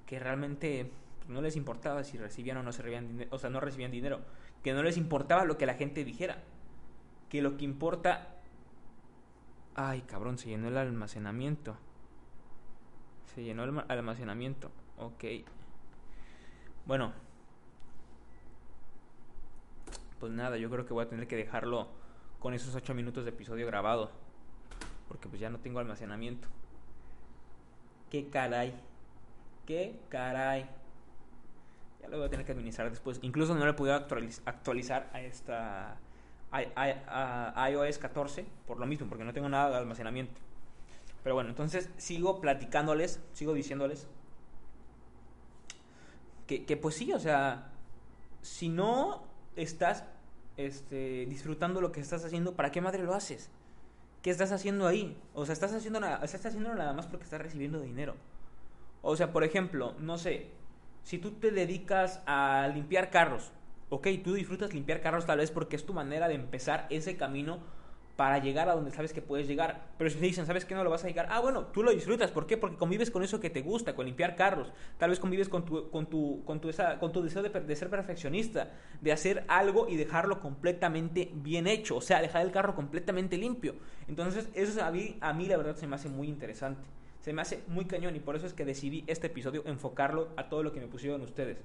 que 0.06 0.18
realmente 0.18 0.90
no 1.28 1.40
les 1.40 1.56
importaba 1.56 2.04
si 2.04 2.18
recibían 2.18 2.56
o 2.58 2.62
no 2.62 2.70
recibían 2.70 3.08
dinero, 3.08 3.30
o 3.32 3.38
sea, 3.38 3.50
no 3.50 3.58
recibían 3.58 3.90
dinero, 3.90 4.20
que 4.62 4.72
no 4.72 4.82
les 4.82 4.96
importaba 4.96 5.44
lo 5.44 5.58
que 5.58 5.66
la 5.66 5.74
gente 5.74 6.04
dijera, 6.04 6.38
que 7.28 7.42
lo 7.42 7.56
que 7.56 7.64
importa 7.64 8.35
Ay, 9.78 10.00
cabrón, 10.00 10.38
se 10.38 10.48
llenó 10.48 10.68
el 10.68 10.78
almacenamiento. 10.78 11.76
Se 13.34 13.44
llenó 13.44 13.64
el 13.64 13.84
almacenamiento. 13.88 14.70
Ok. 14.96 15.24
Bueno, 16.86 17.12
pues 20.18 20.32
nada, 20.32 20.56
yo 20.56 20.70
creo 20.70 20.86
que 20.86 20.94
voy 20.94 21.04
a 21.04 21.08
tener 21.08 21.28
que 21.28 21.36
dejarlo 21.36 21.88
con 22.38 22.54
esos 22.54 22.74
8 22.74 22.94
minutos 22.94 23.24
de 23.24 23.30
episodio 23.30 23.66
grabado. 23.66 24.10
Porque 25.08 25.28
pues 25.28 25.42
ya 25.42 25.50
no 25.50 25.58
tengo 25.58 25.78
almacenamiento. 25.78 26.48
Qué 28.10 28.30
caray. 28.30 28.74
Qué 29.66 30.00
caray. 30.08 30.70
Ya 32.00 32.08
lo 32.08 32.16
voy 32.16 32.28
a 32.28 32.30
tener 32.30 32.46
que 32.46 32.52
administrar 32.52 32.88
después. 32.88 33.18
Incluso 33.20 33.54
no 33.54 33.62
le 33.62 33.72
he 33.72 33.74
podido 33.74 33.94
actualizar 33.94 35.10
a 35.12 35.20
esta 35.20 35.98
a, 36.56 37.70
iOS 37.70 37.98
14 37.98 38.44
por 38.66 38.78
lo 38.78 38.86
mismo, 38.86 39.08
porque 39.08 39.24
no 39.24 39.32
tengo 39.32 39.48
nada 39.48 39.70
de 39.70 39.76
almacenamiento. 39.76 40.40
Pero 41.22 41.34
bueno, 41.34 41.50
entonces 41.50 41.90
sigo 41.96 42.40
platicándoles, 42.40 43.20
sigo 43.32 43.52
diciéndoles 43.52 44.06
que, 46.46 46.64
que 46.64 46.76
pues 46.76 46.94
sí, 46.94 47.12
o 47.12 47.18
sea, 47.18 47.72
si 48.42 48.68
no 48.68 49.24
estás 49.56 50.04
este, 50.56 51.26
disfrutando 51.26 51.80
lo 51.80 51.90
que 51.90 52.00
estás 52.00 52.24
haciendo, 52.24 52.54
¿para 52.54 52.70
qué 52.70 52.80
madre 52.80 53.02
lo 53.02 53.14
haces? 53.14 53.50
¿qué 54.26 54.30
estás 54.30 54.50
haciendo 54.50 54.88
ahí? 54.88 55.16
O 55.34 55.46
sea, 55.46 55.52
estás 55.52 55.72
haciendo 55.72 56.00
nada, 56.00 56.18
estás 56.24 56.44
haciendo 56.46 56.74
nada 56.74 56.92
más 56.92 57.06
porque 57.06 57.22
estás 57.22 57.40
recibiendo 57.40 57.80
dinero. 57.80 58.16
O 59.00 59.14
sea, 59.14 59.32
por 59.32 59.44
ejemplo, 59.44 59.94
no 60.00 60.18
sé, 60.18 60.48
si 61.04 61.18
tú 61.18 61.30
te 61.30 61.52
dedicas 61.52 62.20
a 62.26 62.68
limpiar 62.74 63.10
carros, 63.10 63.52
ok, 63.88 64.08
tú 64.24 64.34
disfrutas 64.34 64.74
limpiar 64.74 65.00
carros 65.00 65.26
tal 65.26 65.38
vez 65.38 65.50
porque 65.50 65.76
es 65.76 65.86
tu 65.86 65.94
manera 65.94 66.28
de 66.28 66.34
empezar 66.34 66.86
ese 66.90 67.16
camino 67.16 67.60
para 68.16 68.38
llegar 68.38 68.68
a 68.68 68.74
donde 68.74 68.90
sabes 68.90 69.12
que 69.12 69.20
puedes 69.20 69.46
llegar. 69.46 69.88
Pero 69.98 70.08
si 70.08 70.16
te 70.16 70.24
dicen, 70.24 70.46
¿sabes 70.46 70.64
que 70.64 70.74
no 70.74 70.82
lo 70.82 70.90
vas 70.90 71.04
a 71.04 71.06
llegar? 71.06 71.28
Ah, 71.30 71.40
bueno, 71.40 71.66
tú 71.66 71.82
lo 71.82 71.92
disfrutas. 71.92 72.30
¿Por 72.30 72.46
qué? 72.46 72.56
Porque 72.56 72.76
convives 72.76 73.10
con 73.10 73.22
eso 73.22 73.40
que 73.40 73.50
te 73.50 73.60
gusta, 73.60 73.94
con 73.94 74.06
limpiar 74.06 74.36
carros. 74.36 74.72
Tal 74.96 75.10
vez 75.10 75.20
convives 75.20 75.50
con 75.50 75.64
tu, 75.66 75.90
con 75.90 76.06
tu, 76.06 76.42
con 76.44 76.60
tu, 76.60 76.70
esa, 76.70 76.98
con 76.98 77.12
tu 77.12 77.22
deseo 77.22 77.42
de, 77.42 77.50
de, 77.50 77.76
ser 77.76 77.90
perfeccionista, 77.90 78.72
de 79.02 79.12
hacer 79.12 79.44
algo 79.48 79.86
y 79.88 79.96
dejarlo 79.96 80.40
completamente 80.40 81.30
bien 81.34 81.66
hecho. 81.66 81.96
O 81.96 82.00
sea, 82.00 82.22
dejar 82.22 82.44
el 82.46 82.52
carro 82.52 82.74
completamente 82.74 83.36
limpio. 83.36 83.74
Entonces, 84.08 84.48
eso 84.54 84.82
a 84.82 84.90
mí, 84.90 85.18
a 85.20 85.34
mí 85.34 85.46
la 85.46 85.58
verdad 85.58 85.76
se 85.76 85.86
me 85.86 85.96
hace 85.96 86.08
muy 86.08 86.28
interesante. 86.28 86.88
Se 87.20 87.34
me 87.34 87.42
hace 87.42 87.64
muy 87.66 87.84
cañón 87.84 88.16
y 88.16 88.20
por 88.20 88.36
eso 88.36 88.46
es 88.46 88.54
que 88.54 88.64
decidí 88.64 89.04
este 89.08 89.26
episodio 89.26 89.62
enfocarlo 89.66 90.28
a 90.36 90.48
todo 90.48 90.62
lo 90.62 90.72
que 90.72 90.80
me 90.80 90.86
pusieron 90.86 91.20
ustedes. 91.20 91.58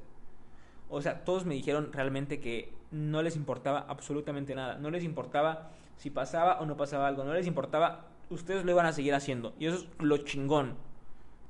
O 0.92 1.02
sea, 1.02 1.24
todos 1.24 1.46
me 1.46 1.56
dijeron 1.56 1.92
realmente 1.94 2.42
que 2.42 2.74
no 2.92 3.24
les 3.24 3.38
importaba 3.38 3.86
absolutamente 3.88 4.54
nada. 4.54 4.78
No 4.78 4.92
les 4.92 5.06
importaba 5.06 5.72
si 5.96 6.10
pasaba 6.10 6.60
o 6.60 6.66
no 6.66 6.76
pasaba 6.76 7.08
algo. 7.08 7.24
No 7.24 7.34
les 7.34 7.48
importaba. 7.48 8.08
Ustedes 8.30 8.66
lo 8.66 8.72
iban 8.72 8.86
a 8.86 8.92
seguir 8.92 9.14
haciendo. 9.14 9.54
Y 9.58 9.68
eso 9.68 9.78
es 9.78 9.88
lo 10.00 10.18
chingón. 10.18 10.76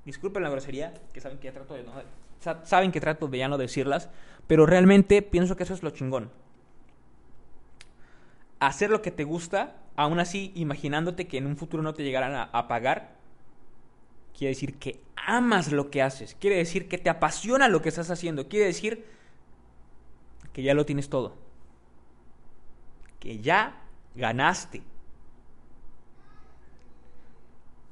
Disculpen 0.06 0.44
la 0.44 0.50
grosería, 0.50 0.94
que 1.12 1.22
saben 1.22 1.40
que 1.40 1.46
ya 1.46 1.54
trato 1.54 1.74
de 1.74 1.84
no, 1.84 1.92
saben 2.64 2.92
que 2.92 3.02
trato 3.02 3.28
de 3.28 3.38
ya 3.38 3.48
no 3.48 3.58
decirlas, 3.58 4.10
pero 4.48 4.66
realmente 4.66 5.22
pienso 5.22 5.56
que 5.56 5.64
eso 5.64 5.74
es 5.74 5.84
lo 5.84 5.90
chingón. 5.90 6.32
Hacer 8.60 8.90
lo 8.90 9.02
que 9.02 9.12
te 9.12 9.24
gusta, 9.24 9.76
aún 9.96 10.20
así 10.20 10.52
imaginándote 10.56 11.28
que 11.28 11.38
en 11.38 11.48
un 11.48 11.58
futuro 11.58 11.84
no 11.84 11.94
te 11.94 12.04
llegarán 12.04 12.34
a, 12.34 12.44
a 12.44 12.68
pagar, 12.68 13.16
quiere 14.36 14.50
decir 14.50 14.78
que 14.78 15.02
amas 15.16 15.72
lo 15.72 15.92
que 15.92 16.02
haces, 16.02 16.36
quiere 16.40 16.58
decir 16.58 16.88
que 16.88 16.98
te 16.98 17.10
apasiona 17.10 17.68
lo 17.68 17.82
que 17.82 17.90
estás 17.90 18.10
haciendo, 18.10 18.48
quiere 18.48 18.66
decir 18.66 19.06
que 20.54 20.64
ya 20.64 20.74
lo 20.74 20.86
tienes 20.86 21.10
todo. 21.10 21.36
Que 23.20 23.40
ya 23.40 23.84
ganaste. 24.16 24.84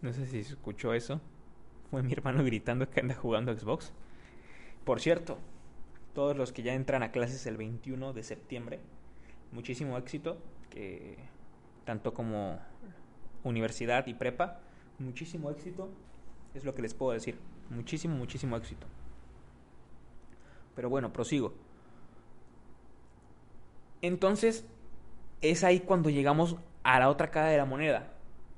No 0.01 0.13
sé 0.13 0.25
si 0.25 0.43
se 0.43 0.53
escuchó 0.53 0.93
eso. 0.93 1.21
Fue 1.91 2.03
mi 2.03 2.13
hermano 2.13 2.43
gritando 2.43 2.89
que 2.89 2.99
anda 2.99 3.15
jugando 3.15 3.57
Xbox. 3.57 3.91
Por 4.85 5.01
cierto, 5.01 5.37
todos 6.13 6.35
los 6.35 6.51
que 6.51 6.63
ya 6.63 6.73
entran 6.73 7.03
a 7.03 7.11
clases 7.11 7.45
el 7.45 7.57
21 7.57 8.13
de 8.13 8.23
septiembre, 8.23 8.79
muchísimo 9.51 9.97
éxito, 9.97 10.37
que 10.69 11.17
tanto 11.85 12.13
como 12.13 12.59
universidad 13.43 14.07
y 14.07 14.13
prepa, 14.13 14.59
muchísimo 14.99 15.49
éxito, 15.49 15.89
es 16.53 16.63
lo 16.63 16.75
que 16.75 16.81
les 16.81 16.93
puedo 16.93 17.11
decir. 17.11 17.39
Muchísimo, 17.69 18.15
muchísimo 18.15 18.57
éxito. 18.57 18.87
Pero 20.75 20.89
bueno, 20.89 21.11
prosigo. 21.11 21.53
Entonces, 24.01 24.65
es 25.41 25.63
ahí 25.63 25.79
cuando 25.79 26.09
llegamos 26.09 26.57
a 26.83 26.99
la 26.99 27.09
otra 27.09 27.31
cara 27.31 27.47
de 27.47 27.57
la 27.57 27.65
moneda. 27.65 28.13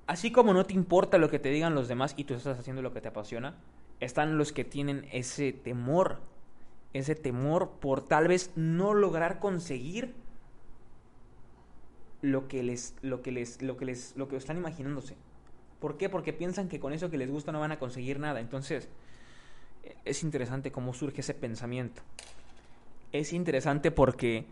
Así 0.08 0.32
como 0.32 0.54
no 0.54 0.66
te 0.66 0.74
importa 0.74 1.18
lo 1.18 1.30
que 1.30 1.40
te 1.40 1.50
digan 1.50 1.76
los 1.76 1.88
demás 1.88 2.14
y 2.18 2.26
tú 2.26 2.34
estás 2.34 2.60
haciendo 2.60 2.82
lo 2.82 2.94
que 2.94 3.02
te 3.02 3.08
apasiona, 3.08 3.56
están 4.00 4.38
los 4.38 4.52
que 4.52 4.66
tienen 4.66 5.08
ese 5.12 5.54
temor, 5.54 6.20
ese 6.94 7.16
temor 7.16 7.72
por 7.80 8.08
tal 8.08 8.28
vez 8.28 8.52
no 8.56 8.94
lograr 8.94 9.40
conseguir 9.40 10.14
lo 12.22 12.48
que 12.48 12.62
les 12.62 12.96
lo 13.02 13.22
que 13.22 13.32
les 13.32 13.62
lo 13.62 13.78
que 13.78 13.86
les 13.86 14.16
lo 14.16 14.28
que 14.28 14.36
están 14.36 14.58
imaginándose. 14.58 15.16
¿Por 15.80 15.98
qué? 15.98 16.10
Porque 16.10 16.34
piensan 16.34 16.68
que 16.68 16.80
con 16.80 16.94
eso 16.94 17.10
que 17.10 17.18
les 17.18 17.32
gusta 17.32 17.52
no 17.52 17.60
van 17.60 17.72
a 17.72 17.80
conseguir 17.80 18.20
nada. 18.20 18.40
Entonces, 18.40 18.88
es 20.06 20.24
interesante 20.24 20.72
cómo 20.72 20.94
surge 20.94 21.22
ese 21.22 21.34
pensamiento. 21.34 22.04
Es 23.12 23.34
interesante 23.34 23.90
porque 23.90 24.46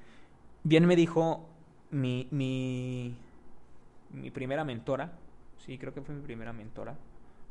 bien 0.63 0.85
me 0.85 0.95
dijo 0.95 1.47
mi, 1.91 2.27
mi, 2.31 3.15
mi 4.11 4.31
primera 4.31 4.63
mentora, 4.63 5.13
sí, 5.57 5.77
creo 5.77 5.93
que 5.93 6.01
fue 6.01 6.15
mi 6.15 6.21
primera 6.21 6.53
mentora, 6.53 6.95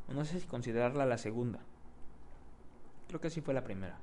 no 0.08 0.24
sé 0.24 0.40
si 0.40 0.46
considerarla 0.46 1.06
la 1.06 1.18
segunda, 1.18 1.60
creo 3.08 3.20
que 3.20 3.30
sí 3.30 3.40
fue 3.40 3.54
la 3.54 3.64
primera. 3.64 3.98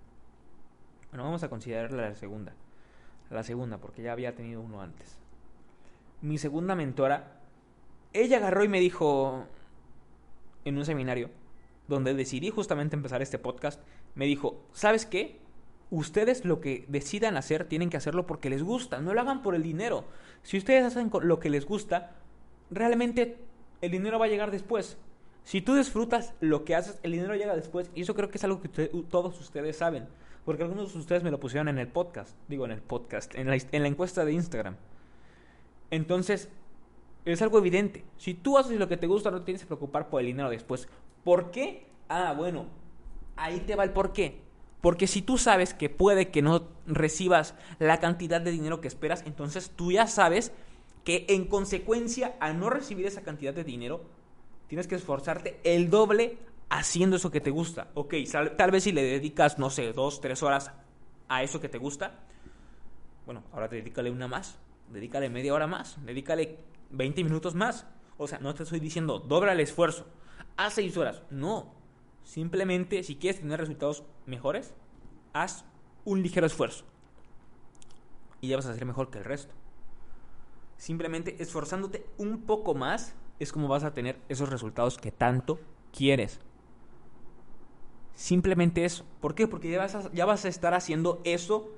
Bueno, 1.11 1.23
vamos 1.23 1.43
a 1.43 1.49
considerarla 1.49 2.09
la 2.09 2.15
segunda, 2.15 2.53
la 3.29 3.43
segunda, 3.43 3.77
porque 3.77 4.01
ya 4.01 4.11
había 4.11 4.35
tenido 4.35 4.61
uno 4.61 4.81
antes. 4.81 5.17
Mi 6.21 6.37
segunda 6.37 6.75
mentora, 6.75 7.39
ella 8.13 8.37
agarró 8.37 8.63
y 8.63 8.67
me 8.67 8.79
dijo 8.79 9.45
en 10.65 10.77
un 10.77 10.85
seminario, 10.85 11.29
donde 11.87 12.13
decidí 12.13 12.49
justamente 12.49 12.95
empezar 12.95 13.21
este 13.21 13.37
podcast, 13.37 13.79
me 14.15 14.25
dijo, 14.25 14.65
¿sabes 14.73 15.05
qué? 15.05 15.39
Ustedes 15.95 16.45
lo 16.45 16.61
que 16.61 16.85
decidan 16.87 17.37
hacer 17.37 17.65
tienen 17.65 17.89
que 17.89 17.97
hacerlo 17.97 18.25
porque 18.27 18.49
les 18.49 18.63
gusta, 18.63 18.99
no 18.99 19.13
lo 19.13 19.21
hagan 19.21 19.41
por 19.41 19.55
el 19.55 19.63
dinero. 19.63 20.05
Si 20.43 20.57
ustedes 20.57 20.83
hacen 20.83 21.09
lo 21.21 21.39
que 21.39 21.49
les 21.49 21.65
gusta, 21.65 22.11
realmente 22.69 23.37
el 23.81 23.91
dinero 23.91 24.19
va 24.19 24.25
a 24.25 24.29
llegar 24.29 24.51
después. 24.51 24.97
Si 25.43 25.61
tú 25.61 25.75
disfrutas 25.75 26.33
lo 26.39 26.65
que 26.65 26.75
haces, 26.75 26.99
el 27.03 27.11
dinero 27.11 27.35
llega 27.35 27.55
después. 27.55 27.91
Y 27.95 28.01
eso 28.01 28.15
creo 28.15 28.29
que 28.29 28.37
es 28.37 28.43
algo 28.43 28.61
que 28.61 28.67
todos 28.67 29.39
ustedes 29.39 29.77
saben. 29.77 30.07
Porque 30.43 30.63
algunos 30.63 30.93
de 30.93 30.99
ustedes 30.99 31.23
me 31.23 31.31
lo 31.31 31.39
pusieron 31.39 31.67
en 31.67 31.77
el 31.77 31.87
podcast. 31.87 32.35
Digo, 32.47 32.65
en 32.65 32.71
el 32.71 32.81
podcast. 32.81 33.33
En 33.35 33.47
la, 33.47 33.55
en 33.55 33.81
la 33.81 33.87
encuesta 33.87 34.25
de 34.25 34.33
Instagram. 34.33 34.75
Entonces, 35.91 36.49
es 37.25 37.41
algo 37.41 37.59
evidente. 37.59 38.03
Si 38.17 38.33
tú 38.33 38.57
haces 38.57 38.77
lo 38.79 38.87
que 38.87 38.97
te 38.97 39.07
gusta, 39.07 39.31
no 39.31 39.43
tienes 39.43 39.61
que 39.61 39.67
preocupar 39.67 40.09
por 40.09 40.21
el 40.21 40.27
dinero 40.27 40.49
después. 40.49 40.87
¿Por 41.23 41.51
qué? 41.51 41.87
Ah, 42.09 42.33
bueno. 42.35 42.65
Ahí 43.35 43.59
te 43.61 43.75
va 43.75 43.83
el 43.83 43.91
por 43.91 44.13
qué. 44.13 44.44
Porque 44.85 45.07
si 45.07 45.23
tú 45.23 45.39
sabes 45.39 45.73
que 45.73 45.89
puede 45.89 46.29
que 46.29 46.43
no 46.43 46.67
recibas 46.85 47.55
la 47.79 47.99
cantidad 47.99 48.39
de 48.39 48.51
dinero 48.51 48.81
que 48.81 48.87
esperas, 48.87 49.23
entonces 49.25 49.71
tú 49.75 49.91
ya 49.91 50.05
sabes 50.05 50.51
que 51.03 51.25
en 51.29 51.47
consecuencia 51.47 52.35
a 52.39 52.53
no 52.53 52.69
recibir 52.69 53.07
esa 53.07 53.23
cantidad 53.23 53.51
de 53.51 53.63
dinero, 53.63 54.03
tienes 54.67 54.85
que 54.85 54.93
esforzarte 54.93 55.59
el 55.63 55.89
doble 55.89 56.37
haciendo 56.69 57.15
eso 57.15 57.31
que 57.31 57.41
te 57.41 57.49
gusta. 57.49 57.87
Ok, 57.95 58.13
tal 58.55 58.69
vez 58.69 58.83
si 58.83 58.91
le 58.91 59.01
dedicas, 59.01 59.57
no 59.57 59.71
sé, 59.71 59.91
dos, 59.91 60.21
tres 60.21 60.43
horas 60.43 60.71
a 61.29 61.41
eso 61.41 61.59
que 61.59 61.67
te 61.67 61.79
gusta, 61.79 62.19
bueno, 63.25 63.43
ahora 63.53 63.67
dedícale 63.67 64.11
una 64.11 64.27
más, 64.27 64.59
dedícale 64.91 65.31
media 65.31 65.55
hora 65.55 65.65
más, 65.65 65.97
dedícale 66.05 66.59
20 66.91 67.23
minutos 67.23 67.55
más. 67.55 67.87
O 68.19 68.27
sea, 68.27 68.37
no 68.37 68.53
te 68.53 68.61
estoy 68.61 68.81
diciendo, 68.81 69.17
dobra 69.17 69.53
el 69.53 69.61
esfuerzo, 69.61 70.05
haz 70.57 70.75
seis 70.75 70.95
horas. 70.95 71.23
No, 71.31 71.73
Simplemente, 72.25 73.03
si 73.03 73.15
quieres 73.15 73.39
tener 73.39 73.59
resultados 73.59 74.03
mejores, 74.25 74.73
haz 75.31 75.63
un 76.03 76.23
ligero 76.23 76.47
esfuerzo. 76.47 76.83
Y 78.41 78.49
ya 78.49 78.57
vas 78.57 78.65
a 78.65 78.73
ser 78.73 78.85
mejor 78.85 79.11
que 79.11 79.19
el 79.19 79.23
resto. 79.23 79.53
Simplemente 80.75 81.41
esforzándote 81.41 82.05
un 82.17 82.41
poco 82.41 82.73
más 82.73 83.15
es 83.39 83.51
como 83.51 83.67
vas 83.67 83.83
a 83.83 83.93
tener 83.93 84.19
esos 84.27 84.49
resultados 84.49 84.97
que 84.97 85.11
tanto 85.11 85.59
quieres. 85.93 86.39
Simplemente 88.15 88.85
eso. 88.85 89.05
¿Por 89.21 89.35
qué? 89.35 89.47
Porque 89.47 89.69
ya 89.69 89.77
vas 89.77 89.93
a, 89.93 90.11
ya 90.11 90.25
vas 90.25 90.45
a 90.45 90.49
estar 90.49 90.73
haciendo 90.73 91.21
eso 91.25 91.69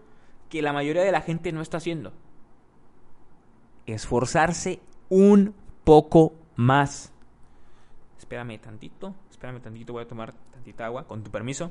que 0.49 0.61
la 0.61 0.71
mayoría 0.71 1.03
de 1.03 1.11
la 1.11 1.21
gente 1.21 1.51
no 1.51 1.61
está 1.61 1.77
haciendo. 1.77 2.13
Esforzarse 3.85 4.79
un 5.09 5.53
poco 5.83 6.35
más. 6.55 7.11
Espérame 8.17 8.59
tantito. 8.59 9.13
Espérame 9.37 9.61
tantito, 9.61 9.93
voy 9.93 10.01
a 10.01 10.07
tomar 10.07 10.33
tantita 10.51 10.87
agua, 10.87 11.05
con 11.05 11.23
tu 11.23 11.29
permiso. 11.29 11.69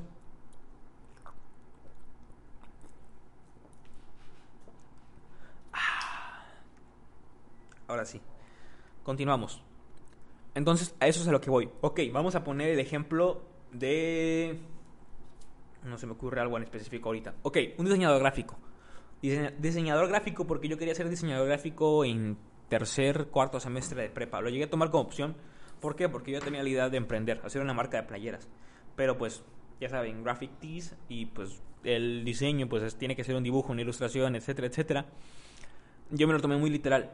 Ah. 5.73 6.45
Ahora 7.89 8.05
sí. 8.05 8.21
Continuamos. 9.03 9.61
Entonces, 10.55 10.95
a 11.01 11.07
eso 11.07 11.21
es 11.21 11.27
a 11.27 11.33
lo 11.33 11.41
que 11.41 11.49
voy. 11.49 11.69
Ok, 11.81 11.99
vamos 12.13 12.35
a 12.35 12.45
poner 12.45 12.69
el 12.69 12.79
ejemplo 12.79 13.41
de... 13.73 14.61
No 15.83 15.97
se 15.97 16.07
me 16.07 16.13
ocurre 16.13 16.39
algo 16.39 16.55
en 16.55 16.63
específico 16.63 17.09
ahorita. 17.09 17.35
Ok, 17.41 17.57
un 17.77 17.83
diseñador 17.83 18.21
gráfico. 18.21 18.57
diseñador 19.21 20.07
gráfico 20.07 20.47
porque 20.47 20.69
yo 20.69 20.77
quería 20.77 20.95
ser 20.95 21.09
diseñador 21.09 21.47
gráfico 21.47 22.05
en 22.05 22.37
tercer, 22.69 23.27
cuarto 23.27 23.59
semestre 23.59 24.03
de 24.03 24.09
prepa. 24.09 24.39
Lo 24.39 24.47
llegué 24.47 24.63
a 24.63 24.69
tomar 24.69 24.89
como 24.89 25.03
opción 25.03 25.35
¿Por 25.79 25.95
qué? 25.95 26.09
Porque 26.09 26.31
yo 26.31 26.39
tenía 26.39 26.63
la 26.63 26.69
idea 26.69 26.89
de 26.89 26.97
emprender, 26.97 27.41
hacer 27.43 27.61
una 27.61 27.73
marca 27.73 27.97
de 27.97 28.07
playeras. 28.07 28.47
Pero 28.95 29.17
pues, 29.17 29.43
ya 29.79 29.89
saben, 29.89 30.23
graphic 30.23 30.51
tees 30.59 30.95
y 31.07 31.27
pues 31.27 31.61
el 31.83 32.25
diseño 32.25 32.67
pues 32.67 32.95
tiene 32.95 33.15
que 33.15 33.23
ser 33.23 33.35
un 33.35 33.43
dibujo, 33.43 33.71
una 33.71 33.81
ilustración, 33.81 34.35
etcétera, 34.35 34.67
etcétera. 34.67 35.05
Yo 36.09 36.27
me 36.27 36.33
lo 36.33 36.39
tomé 36.39 36.57
muy 36.57 36.69
literal. 36.69 37.11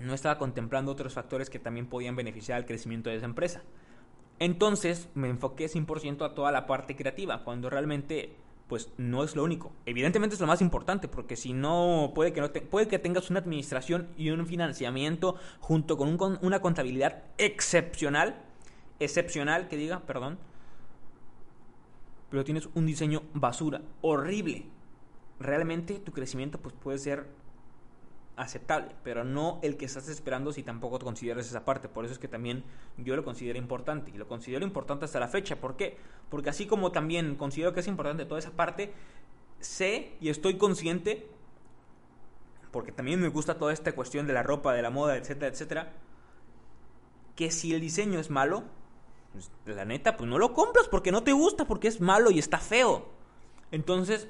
No 0.00 0.14
estaba 0.14 0.38
contemplando 0.38 0.92
otros 0.92 1.14
factores 1.14 1.50
que 1.50 1.58
también 1.58 1.86
podían 1.86 2.16
beneficiar 2.16 2.58
al 2.58 2.66
crecimiento 2.66 3.10
de 3.10 3.16
esa 3.16 3.26
empresa. 3.26 3.62
Entonces 4.38 5.08
me 5.14 5.28
enfoqué 5.28 5.66
100% 5.66 6.24
a 6.24 6.34
toda 6.34 6.52
la 6.52 6.66
parte 6.66 6.94
creativa, 6.94 7.42
cuando 7.42 7.70
realmente 7.70 8.36
pues 8.68 8.92
no 8.98 9.24
es 9.24 9.34
lo 9.34 9.42
único. 9.42 9.72
Evidentemente 9.86 10.34
es 10.34 10.40
lo 10.40 10.46
más 10.46 10.60
importante, 10.60 11.08
porque 11.08 11.36
si 11.36 11.54
no, 11.54 12.12
puede 12.14 12.32
que, 12.32 12.40
no 12.40 12.52
puede 12.52 12.86
que 12.86 12.98
tengas 12.98 13.30
una 13.30 13.40
administración 13.40 14.08
y 14.16 14.30
un 14.30 14.46
financiamiento 14.46 15.36
junto 15.58 15.96
con 15.96 16.08
un, 16.08 16.38
una 16.42 16.60
contabilidad 16.60 17.24
excepcional, 17.38 18.44
excepcional, 19.00 19.68
que 19.68 19.76
diga, 19.76 20.00
perdón, 20.00 20.38
pero 22.30 22.44
tienes 22.44 22.68
un 22.74 22.84
diseño 22.84 23.22
basura, 23.32 23.80
horrible. 24.02 24.66
Realmente 25.40 25.98
tu 25.98 26.12
crecimiento 26.12 26.58
pues 26.58 26.74
puede 26.74 26.98
ser 26.98 27.26
aceptable, 28.38 28.94
pero 29.02 29.24
no 29.24 29.58
el 29.62 29.76
que 29.76 29.84
estás 29.84 30.08
esperando 30.08 30.52
si 30.52 30.62
tampoco 30.62 30.98
consideras 30.98 31.46
esa 31.46 31.64
parte. 31.64 31.88
Por 31.88 32.04
eso 32.04 32.14
es 32.14 32.18
que 32.18 32.28
también 32.28 32.64
yo 32.96 33.16
lo 33.16 33.24
considero 33.24 33.58
importante. 33.58 34.10
Y 34.14 34.18
lo 34.18 34.28
considero 34.28 34.64
importante 34.64 35.04
hasta 35.04 35.20
la 35.20 35.28
fecha. 35.28 35.56
¿Por 35.56 35.76
qué? 35.76 35.98
Porque 36.30 36.50
así 36.50 36.66
como 36.66 36.92
también 36.92 37.36
considero 37.36 37.74
que 37.74 37.80
es 37.80 37.86
importante 37.88 38.24
toda 38.24 38.38
esa 38.38 38.52
parte, 38.52 38.92
sé 39.60 40.16
y 40.20 40.28
estoy 40.28 40.56
consciente, 40.56 41.28
porque 42.70 42.92
también 42.92 43.20
me 43.20 43.28
gusta 43.28 43.58
toda 43.58 43.72
esta 43.72 43.94
cuestión 43.94 44.26
de 44.26 44.32
la 44.32 44.42
ropa, 44.42 44.72
de 44.72 44.82
la 44.82 44.90
moda, 44.90 45.16
etcétera, 45.16 45.48
etcétera, 45.48 45.92
que 47.34 47.50
si 47.50 47.74
el 47.74 47.80
diseño 47.80 48.20
es 48.20 48.30
malo, 48.30 48.64
pues, 49.32 49.50
la 49.76 49.84
neta, 49.84 50.16
pues 50.16 50.28
no 50.28 50.38
lo 50.38 50.54
compras 50.54 50.88
porque 50.88 51.12
no 51.12 51.22
te 51.22 51.32
gusta, 51.32 51.66
porque 51.66 51.88
es 51.88 52.00
malo 52.00 52.30
y 52.30 52.38
está 52.38 52.58
feo. 52.58 53.08
Entonces, 53.70 54.28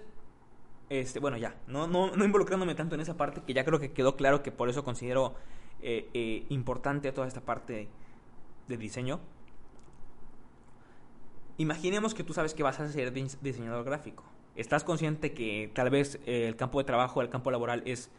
este, 0.90 1.20
bueno, 1.20 1.36
ya, 1.36 1.56
no, 1.66 1.86
no, 1.86 2.12
involucrándome 2.24 2.74
tanto 2.74 2.94
en 2.94 3.00
esa 3.00 3.16
parte, 3.16 3.42
que 3.46 3.54
ya 3.54 3.64
creo 3.64 3.78
que 3.78 3.92
quedó 3.92 4.16
claro 4.16 4.42
que 4.42 4.52
por 4.52 4.68
eso 4.68 4.84
considero 4.84 5.34
eh, 5.82 6.08
eh, 6.14 6.46
importante 6.48 7.12
toda 7.12 7.26
esta 7.26 7.40
parte 7.40 7.88
de 8.68 8.76
diseño. 8.76 9.20
Imaginemos 11.58 12.14
que 12.14 12.24
tú 12.24 12.32
sabes 12.32 12.54
que 12.54 12.62
vas 12.62 12.78
a 12.80 12.88
ser 12.88 13.12
diseñador 13.12 13.84
gráfico. 13.84 14.24
Estás 14.54 14.84
consciente 14.84 15.34
que 15.34 15.70
tal 15.74 15.90
vez 15.90 16.20
eh, 16.26 16.46
el 16.48 16.56
campo 16.56 16.78
de 16.78 16.84
trabajo, 16.84 17.20
el 17.20 17.28
campo 17.28 17.50
laboral 17.50 17.82
es, 17.84 18.10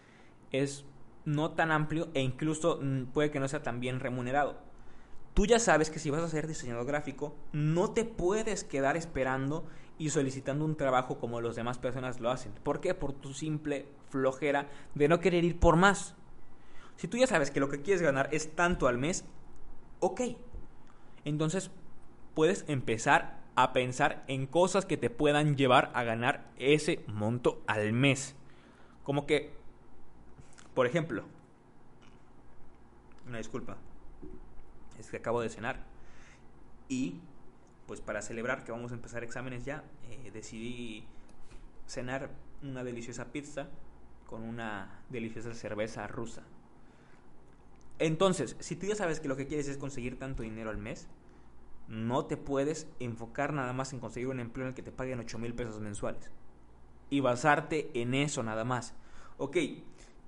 es 0.52 0.86
no 1.26 1.52
tan 1.52 1.72
amplio 1.72 2.10
e 2.14 2.22
incluso 2.22 2.80
mm, 2.82 3.06
puede 3.06 3.32
que 3.32 3.40
no 3.40 3.48
sea 3.48 3.64
tan 3.64 3.80
bien 3.80 4.00
remunerado. 4.00 4.58
Tú 5.34 5.46
ya 5.46 5.60
sabes 5.60 5.90
que 5.90 6.00
si 6.00 6.10
vas 6.10 6.22
a 6.22 6.28
ser 6.28 6.48
diseñador 6.48 6.86
gráfico, 6.86 7.34
no 7.54 7.92
te 7.92 8.04
puedes 8.04 8.64
quedar 8.64 8.98
esperando 8.98 9.66
y 10.00 10.10
solicitando 10.10 10.66
un 10.66 10.78
trabajo 10.78 11.20
como 11.20 11.42
las 11.42 11.56
demás 11.56 11.78
personas 11.78 12.20
lo 12.22 12.32
hacen. 12.32 12.54
¿Por 12.64 12.80
qué? 12.80 12.96
Por 12.96 13.14
tu 13.14 13.34
simple 13.34 13.86
flojera 14.10 14.70
de 14.96 15.10
no 15.10 15.20
querer 15.20 15.44
ir 15.44 15.60
por 15.60 15.76
más. 15.76 16.16
Si 16.96 17.08
tú 17.08 17.18
ya 17.18 17.28
sabes 17.28 17.52
que 17.52 17.60
lo 17.60 17.70
que 17.70 17.82
quieres 17.82 18.02
ganar 18.02 18.30
es 18.32 18.56
tanto 18.56 18.88
al 18.88 18.98
mes, 18.98 19.26
ok. 20.00 20.22
Entonces 21.26 21.70
puedes 22.34 22.64
empezar 22.70 23.40
a 23.56 23.74
pensar 23.74 24.24
en 24.28 24.48
cosas 24.48 24.86
que 24.86 24.96
te 24.96 25.10
puedan 25.10 25.58
llevar 25.58 25.92
a 25.94 26.04
ganar 26.04 26.50
ese 26.58 27.04
monto 27.08 27.62
al 27.68 27.92
mes. 27.92 28.36
Como 29.04 29.26
que, 29.26 29.54
por 30.74 30.86
ejemplo, 30.86 31.26
una 33.28 33.38
disculpa, 33.38 33.76
es 34.98 35.10
que 35.10 35.18
acabo 35.18 35.42
de 35.42 35.50
cenar 35.50 35.84
y 36.88 37.20
pues 37.90 38.02
para 38.02 38.22
celebrar 38.22 38.64
que 38.64 38.72
vamos 38.72 38.92
a 38.92 38.94
empezar 38.94 39.24
exámenes 39.24 39.66
ya, 39.66 39.84
eh, 40.12 40.30
decidí 40.32 41.08
cenar 41.88 42.30
una 42.62 42.84
deliciosa 42.84 43.32
pizza 43.32 43.68
con 44.28 44.44
una 44.44 45.02
deliciosa 45.10 45.56
cerveza 45.56 46.06
rusa. 46.06 46.44
Entonces, 47.98 48.56
si 48.60 48.76
tú 48.76 48.86
ya 48.86 48.94
sabes 48.94 49.20
que 49.20 49.28
lo 49.28 49.36
que 49.36 49.48
quieres 49.48 49.68
es 49.68 49.80
conseguir 49.80 50.20
tanto 50.20 50.44
dinero 50.44 50.70
al 50.70 50.78
mes, 50.78 51.08
no 51.88 52.28
te 52.28 52.38
puedes 52.38 52.86
enfocar 53.00 53.54
nada 53.54 53.74
más 53.74 53.92
en 53.92 54.00
conseguir 54.00 54.28
un 54.28 54.40
empleo 54.40 54.68
en 54.68 54.70
el 54.70 54.76
que 54.76 54.84
te 54.84 54.92
paguen 54.92 55.18
8 55.18 55.40
mil 55.40 55.56
pesos 55.56 55.80
mensuales. 55.80 56.30
Y 57.10 57.22
basarte 57.22 57.90
en 58.00 58.14
eso 58.14 58.44
nada 58.44 58.66
más. 58.66 58.94
Ok, 59.40 59.58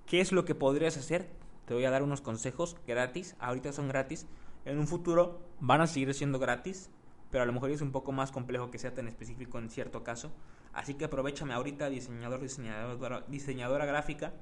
¿qué 0.07 0.19
es 0.19 0.31
lo 0.31 0.45
que 0.45 0.55
podrías 0.55 0.97
hacer? 0.97 1.29
Te 1.67 1.75
voy 1.75 1.85
a 1.85 1.91
dar 1.91 2.01
unos 2.01 2.21
consejos 2.21 2.75
gratis. 2.87 3.35
Ahorita 3.37 3.71
son 3.71 3.87
gratis. 3.87 4.25
En 4.65 4.79
un 4.79 4.87
futuro 4.87 5.39
van 5.59 5.81
a 5.81 5.85
seguir 5.85 6.11
siendo 6.15 6.39
gratis 6.39 6.89
pero 7.31 7.43
a 7.43 7.45
lo 7.45 7.53
mejor 7.53 7.71
es 7.71 7.81
un 7.81 7.91
poco 7.91 8.11
más 8.11 8.31
complejo 8.31 8.69
que 8.69 8.77
sea 8.77 8.93
tan 8.93 9.07
específico 9.07 9.57
en 9.57 9.69
cierto 9.69 10.03
caso. 10.03 10.31
Así 10.73 10.93
que 10.95 11.05
aprovechame 11.05 11.53
ahorita, 11.53 11.89
diseñador, 11.89 12.41
diseñadora, 12.41 13.21
diseñadora 13.27 13.85
gráfica. 13.85 14.33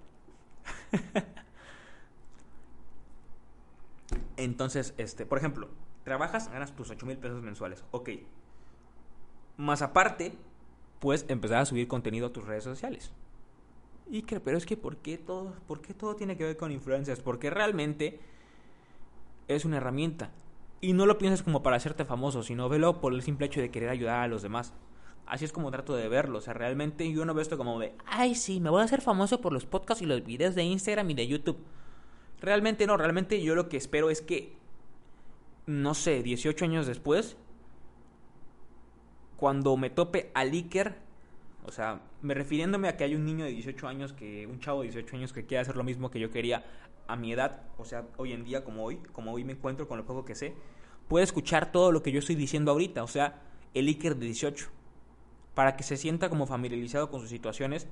Entonces, 4.37 4.93
este, 4.97 5.25
por 5.25 5.37
ejemplo, 5.37 5.69
trabajas, 6.03 6.49
ganas 6.49 6.75
tus 6.75 6.89
8 6.89 7.05
mil 7.05 7.17
pesos 7.17 7.43
mensuales. 7.43 7.83
Ok. 7.91 8.09
Más 9.57 9.81
aparte, 9.81 10.37
puedes 10.99 11.25
empezar 11.29 11.59
a 11.59 11.65
subir 11.65 11.87
contenido 11.87 12.27
a 12.27 12.33
tus 12.33 12.45
redes 12.45 12.63
sociales. 12.63 13.11
Y 14.07 14.23
que, 14.23 14.39
pero 14.39 14.57
es 14.57 14.65
que 14.65 14.77
¿por 14.77 14.97
qué 14.97 15.17
todo, 15.17 15.53
por 15.67 15.81
qué 15.81 15.93
todo 15.93 16.15
tiene 16.15 16.35
que 16.35 16.43
ver 16.43 16.57
con 16.57 16.71
influencias? 16.71 17.19
Porque 17.19 17.51
realmente 17.51 18.19
es 19.47 19.65
una 19.65 19.77
herramienta. 19.77 20.31
Y 20.81 20.93
no 20.93 21.05
lo 21.05 21.17
pienses 21.17 21.43
como 21.43 21.61
para 21.61 21.75
hacerte 21.75 22.05
famoso, 22.05 22.43
sino 22.43 22.69
velo 22.69 23.01
por 23.01 23.13
el 23.13 23.21
simple 23.21 23.47
hecho 23.47 23.59
de 23.59 23.71
querer 23.71 23.89
ayudar 23.89 24.21
a 24.21 24.27
los 24.27 24.41
demás. 24.41 24.73
Así 25.25 25.45
es 25.45 25.51
como 25.51 25.71
trato 25.71 25.95
de 25.95 26.07
verlo. 26.07 26.39
O 26.39 26.41
sea, 26.41 26.53
realmente 26.53 27.11
yo 27.11 27.25
no 27.25 27.33
veo 27.33 27.41
esto 27.41 27.57
como 27.57 27.79
de, 27.79 27.93
ay, 28.05 28.35
sí, 28.35 28.59
me 28.59 28.69
voy 28.69 28.81
a 28.81 28.85
hacer 28.85 29.01
famoso 29.01 29.41
por 29.41 29.53
los 29.53 29.65
podcasts 29.65 30.01
y 30.01 30.05
los 30.05 30.23
videos 30.23 30.55
de 30.55 30.63
Instagram 30.63 31.09
y 31.11 31.13
de 31.13 31.27
YouTube. 31.27 31.59
Realmente 32.41 32.87
no, 32.87 32.97
realmente 32.97 33.41
yo 33.41 33.55
lo 33.55 33.67
que 33.67 33.77
espero 33.77 34.09
es 34.09 34.21
que, 34.21 34.53
no 35.65 35.93
sé, 35.93 36.23
18 36.23 36.65
años 36.65 36.87
después, 36.87 37.37
cuando 39.35 39.75
me 39.77 39.89
tope 39.89 40.31
a 40.33 40.41
Iker, 40.41 40.95
o 41.65 41.71
sea, 41.71 42.01
me 42.21 42.33
refiriéndome 42.33 42.87
a 42.87 42.97
que 42.97 43.03
hay 43.03 43.15
un 43.15 43.25
niño 43.25 43.45
de 43.45 43.51
18 43.51 43.87
años, 43.87 44.13
que 44.13 44.47
un 44.47 44.59
chavo 44.59 44.81
de 44.81 44.87
18 44.87 45.17
años 45.17 45.33
que 45.33 45.45
quiere 45.45 45.61
hacer 45.61 45.75
lo 45.75 45.83
mismo 45.83 46.09
que 46.09 46.19
yo 46.19 46.31
quería 46.31 46.63
a 47.09 47.15
mi 47.15 47.33
edad, 47.33 47.63
o 47.77 47.85
sea, 47.85 48.07
hoy 48.17 48.33
en 48.33 48.43
día 48.43 48.63
como 48.63 48.85
hoy, 48.85 48.97
como 49.11 49.33
hoy 49.33 49.43
me 49.43 49.53
encuentro 49.53 49.87
con 49.87 49.97
lo 49.97 50.05
poco 50.05 50.25
que 50.25 50.35
sé, 50.35 50.53
puede 51.07 51.23
escuchar 51.23 51.71
todo 51.71 51.91
lo 51.91 52.03
que 52.03 52.11
yo 52.11 52.19
estoy 52.19 52.35
diciendo 52.35 52.71
ahorita, 52.71 53.03
o 53.03 53.07
sea, 53.07 53.41
el 53.73 53.87
Iker 53.87 54.15
de 54.15 54.27
18, 54.27 54.67
para 55.55 55.75
que 55.75 55.83
se 55.83 55.97
sienta 55.97 56.29
como 56.29 56.45
familiarizado 56.45 57.09
con 57.09 57.19
sus 57.19 57.29
situaciones 57.29 57.87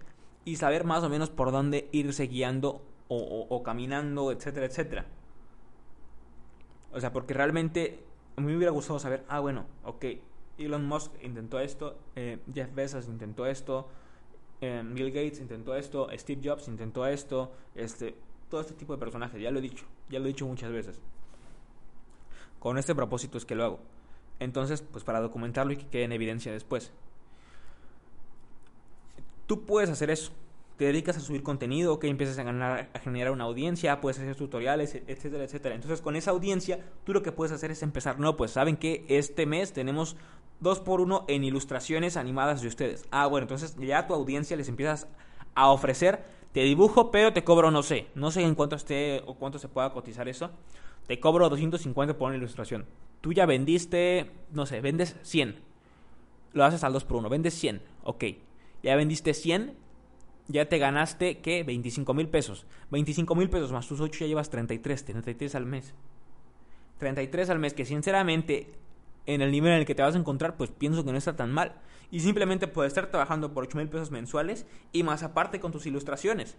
y 0.46 0.58
saber 0.58 0.84
más 0.84 1.04
o 1.04 1.10
menos 1.10 1.32
por 1.32 1.52
dónde 1.52 1.90
irse 1.92 2.28
guiando 2.28 2.84
o, 3.10 3.64
caminando, 3.64 4.32
etcétera, 4.32 4.68
etcétera. 4.68 5.06
O 6.94 7.00
sea, 7.00 7.12
porque 7.12 7.34
realmente 7.34 8.04
a 8.36 8.42
mí 8.42 8.48
me 8.48 8.58
hubiera 8.58 8.72
gustado 8.72 9.00
saber, 9.00 9.26
ah, 9.30 9.40
bueno, 9.40 9.66
ok, 9.84 10.06
Elon 10.60 10.86
Musk 10.86 11.12
intentó 11.24 11.60
esto, 11.60 11.98
eh, 12.16 12.38
Jeff 12.54 12.74
Bezos 12.76 13.08
intentó 13.08 13.48
esto, 13.48 13.88
eh, 14.62 14.84
Bill 14.86 15.12
Gates 15.12 15.40
intentó 15.40 15.76
esto, 15.76 16.08
Steve 16.14 16.42
Jobs 16.44 16.68
intentó 16.68 17.08
esto, 17.08 17.52
este, 17.76 18.16
todo 18.50 18.62
este 18.62 18.74
tipo 18.74 18.94
de 18.94 19.00
personajes, 19.00 19.42
ya 19.42 19.52
lo 19.52 19.60
he 19.60 19.62
dicho, 19.62 19.86
ya 20.10 20.20
lo 20.20 20.26
he 20.26 20.30
dicho 20.30 20.46
muchas 20.46 20.72
veces. 20.72 21.00
Con 22.60 22.78
este 22.78 22.96
propósito 22.96 23.38
es 23.38 23.46
que 23.46 23.56
lo 23.56 23.64
hago. 23.64 23.80
Entonces, 24.40 24.82
pues 24.82 25.04
para 25.04 25.20
documentarlo 25.20 25.74
y 25.74 25.78
que 25.78 25.88
quede 25.88 26.04
en 26.04 26.12
evidencia 26.12 26.52
después. 26.52 26.92
Tú 29.46 29.66
puedes 29.66 29.90
hacer 29.90 30.10
eso. 30.10 30.32
Te 30.78 30.86
dedicas 30.86 31.18
a 31.18 31.22
subir 31.22 31.42
contenido, 31.42 31.98
que 31.98 32.08
empiezas 32.08 32.38
a, 32.38 32.44
ganar, 32.44 32.90
a 32.94 33.00
generar 33.00 33.32
una 33.32 33.46
audiencia, 33.46 34.00
puedes 34.00 34.20
hacer 34.20 34.36
tutoriales, 34.36 34.94
etcétera, 34.94 35.44
etcétera. 35.44 35.74
Entonces, 35.74 36.02
con 36.02 36.16
esa 36.16 36.32
audiencia, 36.32 36.80
tú 37.04 37.14
lo 37.14 37.24
que 37.24 37.32
puedes 37.32 37.52
hacer 37.52 37.72
es 37.72 37.82
empezar. 37.82 38.20
No, 38.20 38.38
pues 38.38 38.52
saben 38.52 38.78
que 38.78 39.04
este 39.08 39.48
mes 39.48 39.74
tenemos 39.74 40.18
dos 40.60 40.80
por 40.80 41.02
uno 41.02 41.26
en 41.28 41.44
ilustraciones 41.44 42.16
animadas 42.16 42.62
de 42.62 42.68
ustedes. 42.68 43.06
Ah, 43.10 43.26
bueno, 43.26 43.46
entonces 43.46 43.76
ya 43.78 44.00
a 44.00 44.08
tu 44.08 44.14
audiencia 44.14 44.56
les 44.56 44.70
empiezas 44.70 45.08
a 45.56 45.70
ofrecer 45.70 46.24
te 46.58 46.64
dibujo, 46.64 47.12
pero 47.12 47.34
te 47.34 47.44
cobro, 47.44 47.70
no 47.70 47.84
sé, 47.84 48.08
no 48.16 48.32
sé 48.32 48.42
en 48.42 48.56
cuánto 48.56 48.76
esté 48.76 49.22
o 49.28 49.36
cuánto 49.36 49.60
se 49.60 49.68
pueda 49.68 49.94
cotizar 49.94 50.28
eso. 50.28 50.50
Te 51.06 51.20
cobro 51.20 51.50
250 51.50 52.18
por 52.18 52.30
una 52.30 52.38
ilustración. 52.38 52.88
Tú 53.22 53.32
ya 53.32 53.46
vendiste, 53.46 54.32
no 54.54 54.66
sé, 54.66 54.82
vendes 54.82 55.18
100. 55.22 55.60
Lo 56.54 56.66
haces 56.66 56.84
al 56.84 56.94
2 56.94 57.04
por 57.04 57.18
1, 57.18 57.30
vendes 57.30 57.54
100, 57.54 57.84
ok. 58.04 58.24
Ya 58.82 58.96
vendiste 58.96 59.36
100, 59.36 59.76
ya 60.48 60.68
te 60.68 60.80
ganaste, 60.80 61.42
¿qué? 61.42 61.62
25 61.62 62.16
mil 62.16 62.28
pesos. 62.28 62.66
25 62.90 63.36
mil 63.36 63.52
pesos 63.52 63.72
más 63.72 63.88
tus 63.88 64.02
8 64.02 64.22
ya 64.22 64.26
llevas 64.26 64.50
33, 64.50 65.06
33 65.06 65.54
al 65.54 65.68
mes. 65.68 65.94
33 66.98 67.52
al 67.52 67.60
mes, 67.60 67.76
que 67.76 67.86
sinceramente 67.86 68.74
en 69.28 69.44
el 69.44 69.52
nivel 69.52 69.74
en 69.74 69.80
el 69.82 69.86
que 69.86 69.94
te 69.94 70.02
vas 70.02 70.16
a 70.16 70.18
encontrar, 70.18 70.58
pues 70.58 70.72
pienso 70.72 71.06
que 71.06 71.12
no 71.12 71.20
está 71.20 71.36
tan 71.36 71.52
mal. 71.52 71.76
Y 72.10 72.22
simplemente 72.22 72.68
puedes 72.68 72.92
estar 72.92 73.08
trabajando 73.08 73.54
por 73.54 73.64
8 73.64 73.78
mil 73.78 73.90
pesos 73.90 74.12
mensuales 74.12 74.66
y 74.92 75.04
más 75.04 75.24
aparte 75.24 75.60
con 75.60 75.72
tus 75.72 75.86
ilustraciones. 75.86 76.58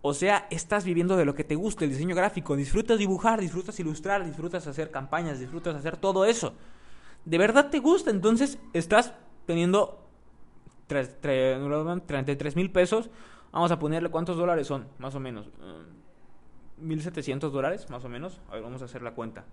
O 0.00 0.14
sea, 0.14 0.46
estás 0.50 0.84
viviendo 0.84 1.16
de 1.16 1.24
lo 1.24 1.34
que 1.34 1.42
te 1.42 1.56
gusta, 1.56 1.84
el 1.84 1.90
diseño 1.90 2.14
gráfico. 2.14 2.54
Disfrutas 2.54 2.98
dibujar, 2.98 3.40
disfrutas 3.40 3.80
ilustrar, 3.80 4.24
disfrutas 4.24 4.66
hacer 4.66 4.90
campañas, 4.90 5.40
disfrutas 5.40 5.74
hacer 5.74 5.96
todo 5.96 6.24
eso. 6.24 6.54
De 7.24 7.36
verdad 7.36 7.70
te 7.70 7.80
gusta, 7.80 8.10
entonces 8.10 8.58
estás 8.72 9.12
teniendo 9.46 10.08
33 10.86 12.54
mil 12.54 12.70
pesos. 12.70 13.10
Vamos 13.50 13.72
a 13.72 13.78
ponerle 13.78 14.10
cuántos 14.10 14.36
dólares 14.36 14.66
son, 14.66 14.86
más 14.98 15.14
o 15.14 15.20
menos. 15.20 15.50
1.700 16.80 17.50
dólares, 17.50 17.90
más 17.90 18.04
o 18.04 18.08
menos. 18.08 18.40
A 18.48 18.54
ver, 18.54 18.62
vamos 18.62 18.82
a 18.82 18.84
hacer 18.84 19.02
la 19.02 19.14
cuenta. 19.14 19.44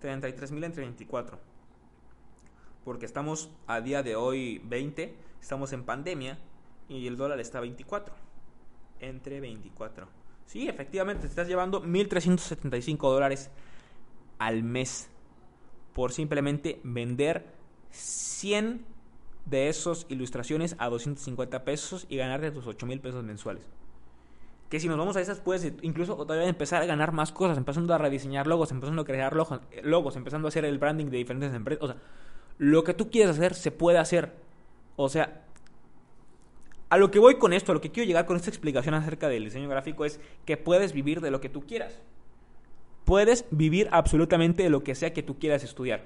33 0.00 0.52
mil 0.52 0.62
entre 0.62 0.84
24. 0.84 1.38
Porque 2.84 3.06
estamos 3.06 3.50
a 3.66 3.80
día 3.80 4.02
de 4.02 4.16
hoy 4.16 4.60
20. 4.64 5.14
estamos 5.40 5.72
en 5.72 5.84
pandemia 5.84 6.38
y 6.88 7.06
el 7.06 7.16
dólar 7.16 7.40
está 7.40 7.58
a 7.58 7.60
24. 7.62 8.14
Entre 9.00 9.40
24. 9.40 10.06
Sí, 10.46 10.68
efectivamente, 10.68 11.22
te 11.22 11.28
estás 11.28 11.48
llevando 11.48 11.82
1.375 11.82 12.98
dólares 13.00 13.50
al 14.38 14.62
mes 14.62 15.08
por 15.94 16.12
simplemente 16.12 16.80
vender 16.84 17.46
100 17.90 18.84
de 19.46 19.68
esas 19.68 20.06
ilustraciones 20.08 20.76
a 20.78 20.88
250 20.88 21.64
pesos 21.64 22.06
y 22.08 22.16
ganarte 22.16 22.50
tus 22.50 22.66
8 22.66 22.86
mil 22.86 23.00
pesos 23.00 23.24
mensuales. 23.24 23.68
Que 24.68 24.80
si 24.80 24.88
nos 24.88 24.98
vamos 24.98 25.16
a 25.16 25.20
esas, 25.20 25.40
puedes 25.40 25.72
incluso 25.82 26.16
todavía 26.16 26.48
empezar 26.48 26.82
a 26.82 26.86
ganar 26.86 27.12
más 27.12 27.30
cosas, 27.32 27.56
empezando 27.56 27.94
a 27.94 27.98
rediseñar 27.98 28.46
logos, 28.46 28.72
empezando 28.72 29.02
a 29.02 29.04
crear 29.04 29.34
logos, 29.34 29.60
logos 29.82 30.16
empezando 30.16 30.48
a 30.48 30.50
hacer 30.50 30.64
el 30.64 30.78
branding 30.78 31.06
de 31.06 31.18
diferentes 31.18 31.54
empresas. 31.54 31.84
O 31.84 31.86
sea, 31.86 31.96
lo 32.58 32.84
que 32.84 32.94
tú 32.94 33.10
quieres 33.10 33.36
hacer 33.36 33.54
se 33.54 33.70
puede 33.70 33.98
hacer. 33.98 34.32
O 34.96 35.08
sea, 35.08 35.42
a 36.88 36.98
lo 36.98 37.10
que 37.10 37.18
voy 37.18 37.36
con 37.38 37.52
esto, 37.52 37.72
a 37.72 37.74
lo 37.74 37.80
que 37.80 37.90
quiero 37.90 38.06
llegar 38.06 38.26
con 38.26 38.36
esta 38.36 38.50
explicación 38.50 38.94
acerca 38.94 39.28
del 39.28 39.44
diseño 39.44 39.68
gráfico 39.68 40.04
es 40.04 40.20
que 40.44 40.56
puedes 40.56 40.92
vivir 40.92 41.20
de 41.20 41.30
lo 41.30 41.40
que 41.40 41.48
tú 41.48 41.66
quieras. 41.66 41.98
Puedes 43.04 43.44
vivir 43.50 43.88
absolutamente 43.90 44.62
de 44.62 44.70
lo 44.70 44.84
que 44.84 44.94
sea 44.94 45.12
que 45.12 45.22
tú 45.22 45.38
quieras 45.38 45.64
estudiar. 45.64 46.04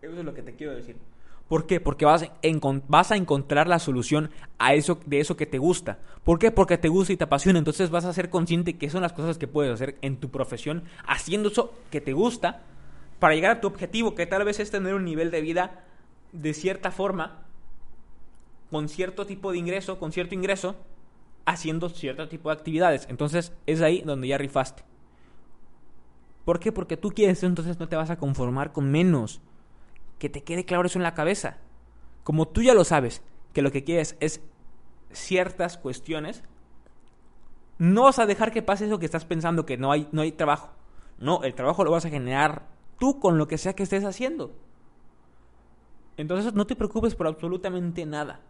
Eso 0.00 0.18
es 0.18 0.24
lo 0.24 0.34
que 0.34 0.42
te 0.42 0.54
quiero 0.54 0.74
decir. 0.74 0.96
¿Por 1.48 1.66
qué? 1.66 1.80
Porque 1.80 2.04
vas 2.04 2.30
vas 2.88 3.10
a 3.10 3.16
encontrar 3.16 3.68
la 3.68 3.78
solución 3.78 4.30
a 4.58 4.74
eso, 4.74 5.00
de 5.06 5.20
eso 5.20 5.36
que 5.36 5.46
te 5.46 5.58
gusta. 5.58 5.98
¿Por 6.22 6.38
qué? 6.38 6.50
Porque 6.50 6.76
te 6.76 6.88
gusta 6.88 7.12
y 7.12 7.16
te 7.16 7.24
apasiona. 7.24 7.58
Entonces 7.58 7.90
vas 7.90 8.04
a 8.04 8.12
ser 8.12 8.28
consciente 8.28 8.76
que 8.76 8.90
son 8.90 9.00
las 9.02 9.14
cosas 9.14 9.38
que 9.38 9.48
puedes 9.48 9.72
hacer 9.72 9.96
en 10.02 10.18
tu 10.18 10.30
profesión, 10.30 10.84
haciendo 11.06 11.48
eso 11.48 11.72
que 11.90 12.02
te 12.02 12.12
gusta, 12.12 12.62
para 13.18 13.34
llegar 13.34 13.50
a 13.50 13.60
tu 13.60 13.66
objetivo, 13.66 14.14
que 14.14 14.26
tal 14.26 14.44
vez 14.44 14.60
es 14.60 14.70
tener 14.70 14.94
un 14.94 15.04
nivel 15.04 15.30
de 15.30 15.40
vida 15.40 15.84
de 16.32 16.54
cierta 16.54 16.90
forma, 16.90 17.44
con 18.70 18.88
cierto 18.88 19.26
tipo 19.26 19.52
de 19.52 19.58
ingreso, 19.58 19.98
con 19.98 20.12
cierto 20.12 20.34
ingreso, 20.34 20.76
haciendo 21.46 21.88
cierto 21.88 22.28
tipo 22.28 22.50
de 22.50 22.56
actividades. 22.56 23.06
Entonces 23.08 23.52
es 23.66 23.80
ahí 23.80 24.02
donde 24.02 24.28
ya 24.28 24.38
rifaste. 24.38 24.82
¿Por 26.44 26.60
qué? 26.60 26.72
Porque 26.72 26.96
tú 26.96 27.10
quieres, 27.10 27.42
entonces 27.42 27.78
no 27.78 27.88
te 27.88 27.96
vas 27.96 28.10
a 28.10 28.18
conformar 28.18 28.72
con 28.72 28.90
menos 28.90 29.40
que 30.18 30.28
te 30.28 30.42
quede 30.42 30.64
claro 30.64 30.86
eso 30.86 30.98
en 30.98 31.02
la 31.02 31.14
cabeza. 31.14 31.58
Como 32.24 32.48
tú 32.48 32.62
ya 32.62 32.74
lo 32.74 32.84
sabes, 32.84 33.22
que 33.52 33.62
lo 33.62 33.72
que 33.72 33.84
quieres 33.84 34.16
es 34.20 34.40
ciertas 35.10 35.78
cuestiones, 35.78 36.42
no 37.78 38.04
vas 38.04 38.18
a 38.18 38.26
dejar 38.26 38.52
que 38.52 38.62
pase 38.62 38.86
eso 38.86 38.98
que 38.98 39.06
estás 39.06 39.24
pensando 39.24 39.64
que 39.64 39.76
no 39.76 39.92
hay, 39.92 40.08
no 40.12 40.22
hay 40.22 40.32
trabajo. 40.32 40.70
No, 41.18 41.42
el 41.42 41.54
trabajo 41.54 41.84
lo 41.84 41.90
vas 41.90 42.04
a 42.04 42.10
generar 42.10 42.66
tú 42.98 43.20
con 43.20 43.38
lo 43.38 43.48
que 43.48 43.58
sea 43.58 43.74
que 43.74 43.82
estés 43.82 44.04
haciendo. 44.04 44.52
Entonces 46.16 46.52
no 46.54 46.66
te 46.66 46.76
preocupes 46.76 47.14
por 47.14 47.26
absolutamente 47.26 48.04
nada. 48.04 48.40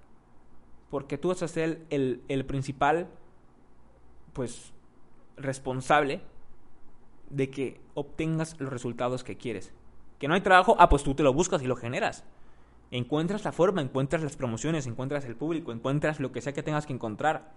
Porque 0.90 1.18
tú 1.18 1.28
vas 1.28 1.42
a 1.42 1.48
ser 1.48 1.84
el, 1.90 2.22
el 2.28 2.46
principal, 2.46 3.08
pues, 4.32 4.72
responsable 5.36 6.22
de 7.30 7.50
que 7.50 7.80
obtengas 7.94 8.58
los 8.58 8.72
resultados 8.72 9.22
que 9.22 9.36
quieres. 9.36 9.72
Que 10.18 10.28
no 10.28 10.34
hay 10.34 10.40
trabajo, 10.40 10.76
ah, 10.78 10.88
pues 10.88 11.02
tú 11.02 11.14
te 11.14 11.22
lo 11.22 11.32
buscas 11.32 11.62
y 11.62 11.66
lo 11.66 11.76
generas. 11.76 12.24
Encuentras 12.90 13.44
la 13.44 13.52
forma, 13.52 13.82
encuentras 13.82 14.22
las 14.22 14.36
promociones, 14.36 14.86
encuentras 14.86 15.24
el 15.26 15.36
público, 15.36 15.72
encuentras 15.72 16.20
lo 16.20 16.32
que 16.32 16.40
sea 16.40 16.54
que 16.54 16.62
tengas 16.62 16.86
que 16.86 16.94
encontrar. 16.94 17.52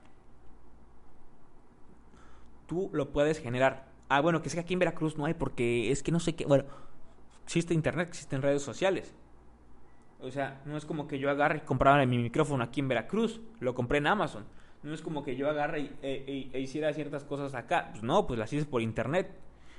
Tú 2.67 2.89
lo 2.91 3.11
puedes 3.11 3.39
generar. 3.39 3.90
Ah, 4.13 4.19
bueno, 4.19 4.41
que 4.41 4.49
es 4.49 4.55
que 4.55 4.59
aquí 4.59 4.73
en 4.73 4.79
Veracruz 4.79 5.17
no 5.17 5.23
hay 5.23 5.33
porque 5.33 5.89
es 5.89 6.03
que 6.03 6.11
no 6.11 6.19
sé 6.19 6.35
qué. 6.35 6.45
Bueno, 6.45 6.65
existe 7.45 7.73
internet, 7.73 8.09
existen 8.09 8.41
redes 8.41 8.61
sociales. 8.61 9.15
O 10.19 10.29
sea, 10.29 10.61
no 10.65 10.75
es 10.75 10.83
como 10.83 11.07
que 11.07 11.17
yo 11.17 11.29
agarre 11.29 11.59
y 11.59 11.61
comprara 11.61 12.05
mi 12.05 12.17
micrófono 12.17 12.61
aquí 12.61 12.81
en 12.81 12.89
Veracruz. 12.89 13.39
Lo 13.61 13.73
compré 13.73 13.99
en 13.99 14.07
Amazon. 14.07 14.43
No 14.83 14.93
es 14.93 15.01
como 15.01 15.23
que 15.23 15.37
yo 15.37 15.49
agarre 15.49 15.79
y, 15.79 15.95
e, 16.01 16.25
e, 16.27 16.49
e 16.51 16.59
hiciera 16.59 16.91
ciertas 16.91 17.23
cosas 17.23 17.55
acá. 17.55 17.87
Pues 17.91 18.03
no, 18.03 18.27
pues 18.27 18.37
las 18.37 18.51
hice 18.51 18.65
por 18.65 18.81
internet. 18.81 19.33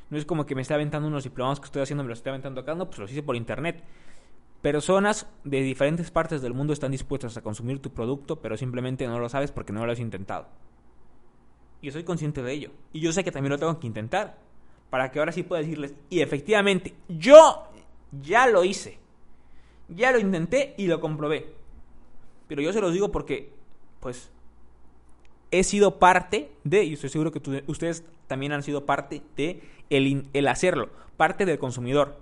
No 0.09 0.17
es 0.17 0.25
como 0.25 0.47
que 0.47 0.55
me 0.55 0.63
esté 0.63 0.73
aventando 0.73 1.09
unos 1.09 1.25
diplomados 1.25 1.61
que 1.61 1.67
estoy 1.67 1.83
haciendo, 1.83 2.03
me 2.03 2.09
los 2.09 2.21
estoy 2.21 2.31
aventando 2.31 2.63
acá, 2.63 2.75
no, 2.75 2.87
pues 2.87 3.01
los 3.01 3.13
hice 3.13 3.23
por 3.23 3.37
internet. 3.37 3.85
Personas 4.63 5.27
de 5.45 5.61
diferentes 5.61 6.11
partes 6.11 6.41
del 6.41 6.55
mundo 6.55 6.73
están 6.73 6.91
dispuestas 6.91 7.37
a 7.37 7.43
consumir 7.43 7.83
tu 7.83 7.93
producto, 7.93 8.41
pero 8.41 8.57
simplemente 8.57 9.07
no 9.07 9.19
lo 9.19 9.29
sabes 9.29 9.53
porque 9.53 9.75
no 9.75 9.85
lo 9.85 9.93
has 9.93 10.01
intentado. 10.01 10.49
Y 11.83 11.87
yo 11.87 11.93
soy 11.93 12.05
consciente 12.05 12.43
de 12.43 12.53
ello. 12.53 12.71
Y 12.93 13.01
yo 13.01 13.13
sé 13.13 13.25
que 13.25 13.33
también 13.33 13.51
lo 13.51 13.59
tengo 13.59 13.79
que 13.79 13.87
intentar. 13.87 14.39
Para 14.89 15.11
que 15.11 15.19
ahora 15.19 15.33
sí 15.33 15.43
pueda 15.43 15.61
decirles, 15.61 15.95
y 16.09 16.21
efectivamente, 16.21 16.95
yo 17.09 17.69
ya 18.23 18.47
lo 18.47 18.65
hice. 18.65 18.99
Ya 19.89 20.13
lo 20.13 20.19
intenté 20.19 20.75
y 20.79 20.87
lo 20.87 21.01
comprobé. 21.01 21.53
Pero 22.49 22.63
yo 22.63 22.73
se 22.73 22.81
los 22.81 22.93
digo 22.93 23.11
porque, 23.11 23.53
pues, 24.01 24.31
he 25.51 25.65
sido 25.65 25.99
parte 25.99 26.53
de, 26.65 26.85
y 26.85 26.95
estoy 26.95 27.11
seguro 27.11 27.33
que 27.33 27.63
ustedes 27.67 28.05
también 28.27 28.53
han 28.53 28.63
sido 28.63 28.87
parte 28.87 29.23
de 29.37 29.63
el, 29.91 30.49
hacerlo, 30.49 30.89
parte 31.17 31.45
del 31.45 31.59
consumidor. 31.59 32.19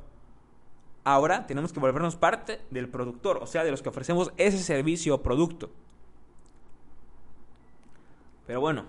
Ahora 1.04 1.46
tenemos 1.46 1.72
que 1.72 1.80
volvernos 1.80 2.16
parte 2.16 2.60
del 2.70 2.88
productor, 2.88 3.38
o 3.38 3.46
sea, 3.46 3.64
de 3.64 3.70
los 3.70 3.82
que 3.82 3.88
ofrecemos 3.88 4.32
ese 4.36 4.58
servicio 4.58 5.14
o 5.14 5.22
producto. 5.22 5.70
Pero 8.46 8.60
bueno, 8.60 8.86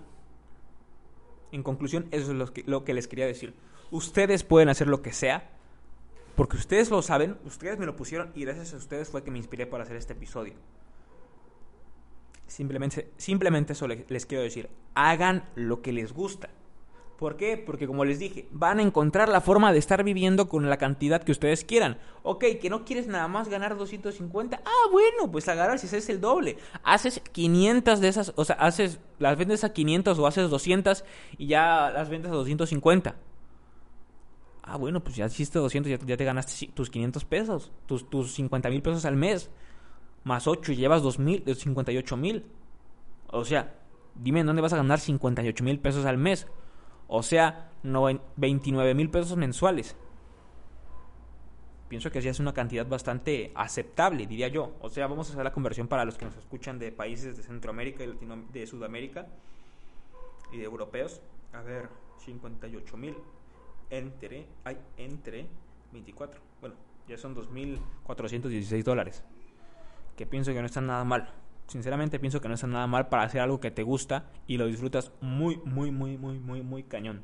en 1.51 1.63
conclusión, 1.63 2.07
eso 2.11 2.31
es 2.31 2.37
lo 2.37 2.53
que, 2.53 2.63
lo 2.65 2.83
que 2.83 2.93
les 2.93 3.07
quería 3.07 3.25
decir. 3.25 3.53
Ustedes 3.91 4.43
pueden 4.43 4.69
hacer 4.69 4.87
lo 4.87 5.01
que 5.01 5.13
sea, 5.13 5.49
porque 6.35 6.57
ustedes 6.57 6.89
lo 6.89 7.01
saben, 7.01 7.37
ustedes 7.45 7.77
me 7.77 7.85
lo 7.85 7.95
pusieron 7.95 8.31
y 8.35 8.45
gracias 8.45 8.73
a 8.73 8.77
ustedes 8.77 9.09
fue 9.09 9.23
que 9.23 9.31
me 9.31 9.37
inspiré 9.37 9.65
para 9.65 9.83
hacer 9.83 9.97
este 9.97 10.13
episodio. 10.13 10.53
Simplemente, 12.47 13.11
simplemente 13.17 13.73
eso 13.73 13.87
les 13.87 14.25
quiero 14.25 14.43
decir. 14.43 14.69
Hagan 14.93 15.49
lo 15.55 15.81
que 15.81 15.93
les 15.93 16.11
gusta. 16.13 16.49
¿Por 17.21 17.37
qué? 17.37 17.55
Porque 17.55 17.85
como 17.85 18.03
les 18.03 18.17
dije, 18.17 18.47
van 18.49 18.79
a 18.79 18.81
encontrar 18.81 19.29
la 19.29 19.41
forma 19.41 19.71
de 19.71 19.77
estar 19.77 20.03
viviendo 20.03 20.49
con 20.49 20.67
la 20.71 20.77
cantidad 20.77 21.21
que 21.21 21.31
ustedes 21.31 21.63
quieran. 21.63 21.99
Ok, 22.23 22.45
que 22.59 22.71
no 22.71 22.83
quieres 22.83 23.05
nada 23.05 23.27
más 23.27 23.47
ganar 23.47 23.77
250. 23.77 24.59
Ah, 24.65 24.89
bueno, 24.91 25.31
pues 25.31 25.47
agarrar 25.47 25.77
si 25.77 25.85
haces 25.85 26.09
el 26.09 26.19
doble. 26.19 26.57
Haces 26.81 27.21
500 27.31 27.99
de 27.99 28.07
esas, 28.07 28.33
o 28.37 28.43
sea, 28.43 28.55
haces, 28.55 28.99
las 29.19 29.37
vendes 29.37 29.63
a 29.63 29.71
500 29.71 30.17
o 30.17 30.25
haces 30.25 30.49
200 30.49 31.05
y 31.37 31.45
ya 31.45 31.91
las 31.91 32.09
vendes 32.09 32.31
a 32.31 32.33
250. 32.33 33.15
Ah, 34.63 34.77
bueno, 34.77 35.03
pues 35.03 35.15
ya 35.15 35.27
hiciste 35.27 35.59
200, 35.59 36.03
ya, 36.07 36.17
te 36.17 36.25
ganaste 36.25 36.71
tus 36.73 36.89
500 36.89 37.23
pesos, 37.25 37.71
tus, 37.85 38.09
tus 38.09 38.33
50 38.33 38.67
mil 38.71 38.81
pesos 38.81 39.05
al 39.05 39.15
mes. 39.15 39.51
Más 40.23 40.47
8 40.47 40.71
y 40.71 40.75
llevas 40.75 41.03
2 41.03 41.19
mil, 41.19 41.43
58 41.45 42.17
mil. 42.17 42.45
O 43.27 43.45
sea, 43.45 43.75
dime 44.15 44.43
dónde 44.43 44.63
vas 44.63 44.73
a 44.73 44.77
ganar 44.77 44.99
58 44.99 45.63
mil 45.63 45.79
pesos 45.79 46.05
al 46.05 46.17
mes. 46.17 46.47
O 47.13 47.23
sea, 47.23 47.69
29 48.37 48.93
mil 48.93 49.09
pesos 49.09 49.35
mensuales. 49.35 49.97
Pienso 51.89 52.09
que 52.09 52.19
así 52.19 52.29
es 52.29 52.39
una 52.39 52.53
cantidad 52.53 52.87
bastante 52.87 53.51
aceptable, 53.53 54.25
diría 54.25 54.47
yo. 54.47 54.77
O 54.79 54.89
sea, 54.89 55.07
vamos 55.07 55.27
a 55.27 55.33
hacer 55.33 55.43
la 55.43 55.51
conversión 55.51 55.89
para 55.89 56.05
los 56.05 56.17
que 56.17 56.23
nos 56.23 56.37
escuchan 56.37 56.79
de 56.79 56.93
países 56.93 57.35
de 57.35 57.43
Centroamérica 57.43 58.05
y 58.05 58.07
Latino 58.07 58.45
de 58.53 58.65
Sudamérica 58.65 59.27
y 60.53 60.57
de 60.59 60.63
europeos. 60.63 61.19
A 61.51 61.59
ver, 61.59 61.89
58 62.23 62.95
mil 62.95 63.17
entre, 63.89 64.45
hay 64.63 64.77
entre 64.95 65.47
24. 65.91 66.39
Bueno, 66.61 66.75
ya 67.09 67.17
son 67.17 67.35
2.416 67.35 68.83
dólares. 68.83 69.21
Que 70.15 70.25
pienso 70.25 70.53
que 70.53 70.61
no 70.61 70.65
están 70.65 70.87
nada 70.87 71.03
mal. 71.03 71.33
Sinceramente 71.67 72.19
pienso 72.19 72.41
que 72.41 72.47
no 72.47 72.55
está 72.55 72.67
nada 72.67 72.87
mal 72.87 73.07
para 73.07 73.23
hacer 73.23 73.41
algo 73.41 73.59
que 73.59 73.71
te 73.71 73.83
gusta 73.83 74.29
y 74.47 74.57
lo 74.57 74.65
disfrutas 74.67 75.11
muy, 75.21 75.57
muy, 75.63 75.91
muy, 75.91 76.17
muy, 76.17 76.39
muy, 76.39 76.61
muy 76.61 76.83
cañón. 76.83 77.21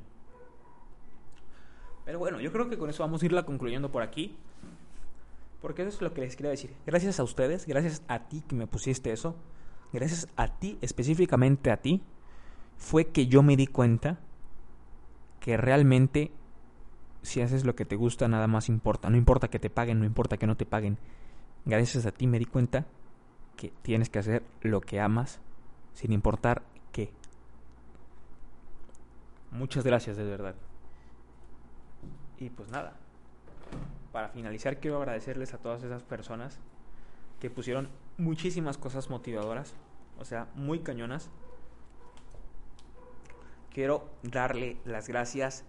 Pero 2.06 2.20
bueno, 2.20 2.40
yo 2.40 2.54
creo 2.54 2.70
que 2.70 2.78
con 2.78 2.90
eso 2.90 3.04
vamos 3.04 3.22
a 3.22 3.26
irla 3.26 3.44
concluyendo 3.44 3.92
por 3.92 4.02
aquí. 4.02 4.38
Porque 5.62 5.82
eso 5.82 5.90
es 5.90 6.02
lo 6.02 6.14
que 6.14 6.22
les 6.22 6.36
quería 6.36 6.52
decir. 6.52 6.74
Gracias 6.86 7.20
a 7.20 7.24
ustedes, 7.24 7.66
gracias 7.66 8.04
a 8.08 8.30
ti 8.30 8.42
que 8.48 8.56
me 8.56 8.68
pusiste 8.68 9.12
eso, 9.12 9.36
gracias 9.92 10.28
a 10.38 10.48
ti, 10.48 10.78
específicamente 10.82 11.72
a 11.72 11.78
ti, 11.78 12.02
fue 12.78 13.08
que 13.08 13.28
yo 13.28 13.44
me 13.44 13.58
di 13.58 13.68
cuenta 13.68 14.20
que 15.40 15.58
realmente 15.58 16.32
si 17.24 17.42
haces 17.42 17.66
lo 17.66 17.76
que 17.76 17.86
te 17.86 17.96
gusta, 17.96 18.28
nada 18.28 18.48
más 18.48 18.70
importa. 18.70 19.10
No 19.10 19.18
importa 19.18 19.50
que 19.50 19.60
te 19.60 19.70
paguen, 19.70 20.00
no 20.00 20.06
importa 20.06 20.38
que 20.38 20.48
no 20.48 20.56
te 20.56 20.66
paguen. 20.66 20.98
Gracias 21.66 22.06
a 22.06 22.12
ti 22.12 22.28
me 22.28 22.40
di 22.40 22.46
cuenta 22.46 22.86
que 23.58 23.74
tienes 23.82 24.10
que 24.10 24.20
hacer 24.20 24.44
lo 24.62 24.80
que 24.80 25.02
amas 25.02 25.42
sin 25.94 26.14
importar 26.14 26.62
qué. 26.94 27.12
Muchas 29.52 29.84
gracias 29.84 30.16
de 30.16 30.24
verdad. 30.24 30.56
Y 32.38 32.50
pues 32.50 32.70
nada, 32.70 32.94
para 34.14 34.30
finalizar 34.30 34.80
quiero 34.80 34.98
agradecerles 34.98 35.54
a 35.54 35.58
todas 35.58 35.84
esas 35.84 36.04
personas 36.04 36.60
que 37.42 37.50
pusieron 37.50 37.90
muchísimas 38.18 38.78
cosas 38.78 39.10
motivadoras, 39.10 39.74
o 40.20 40.26
sea, 40.26 40.48
muy 40.56 40.80
cañonas. 40.80 41.30
Quiero 43.72 44.10
darle 44.24 44.78
las 44.86 45.08
gracias 45.08 45.66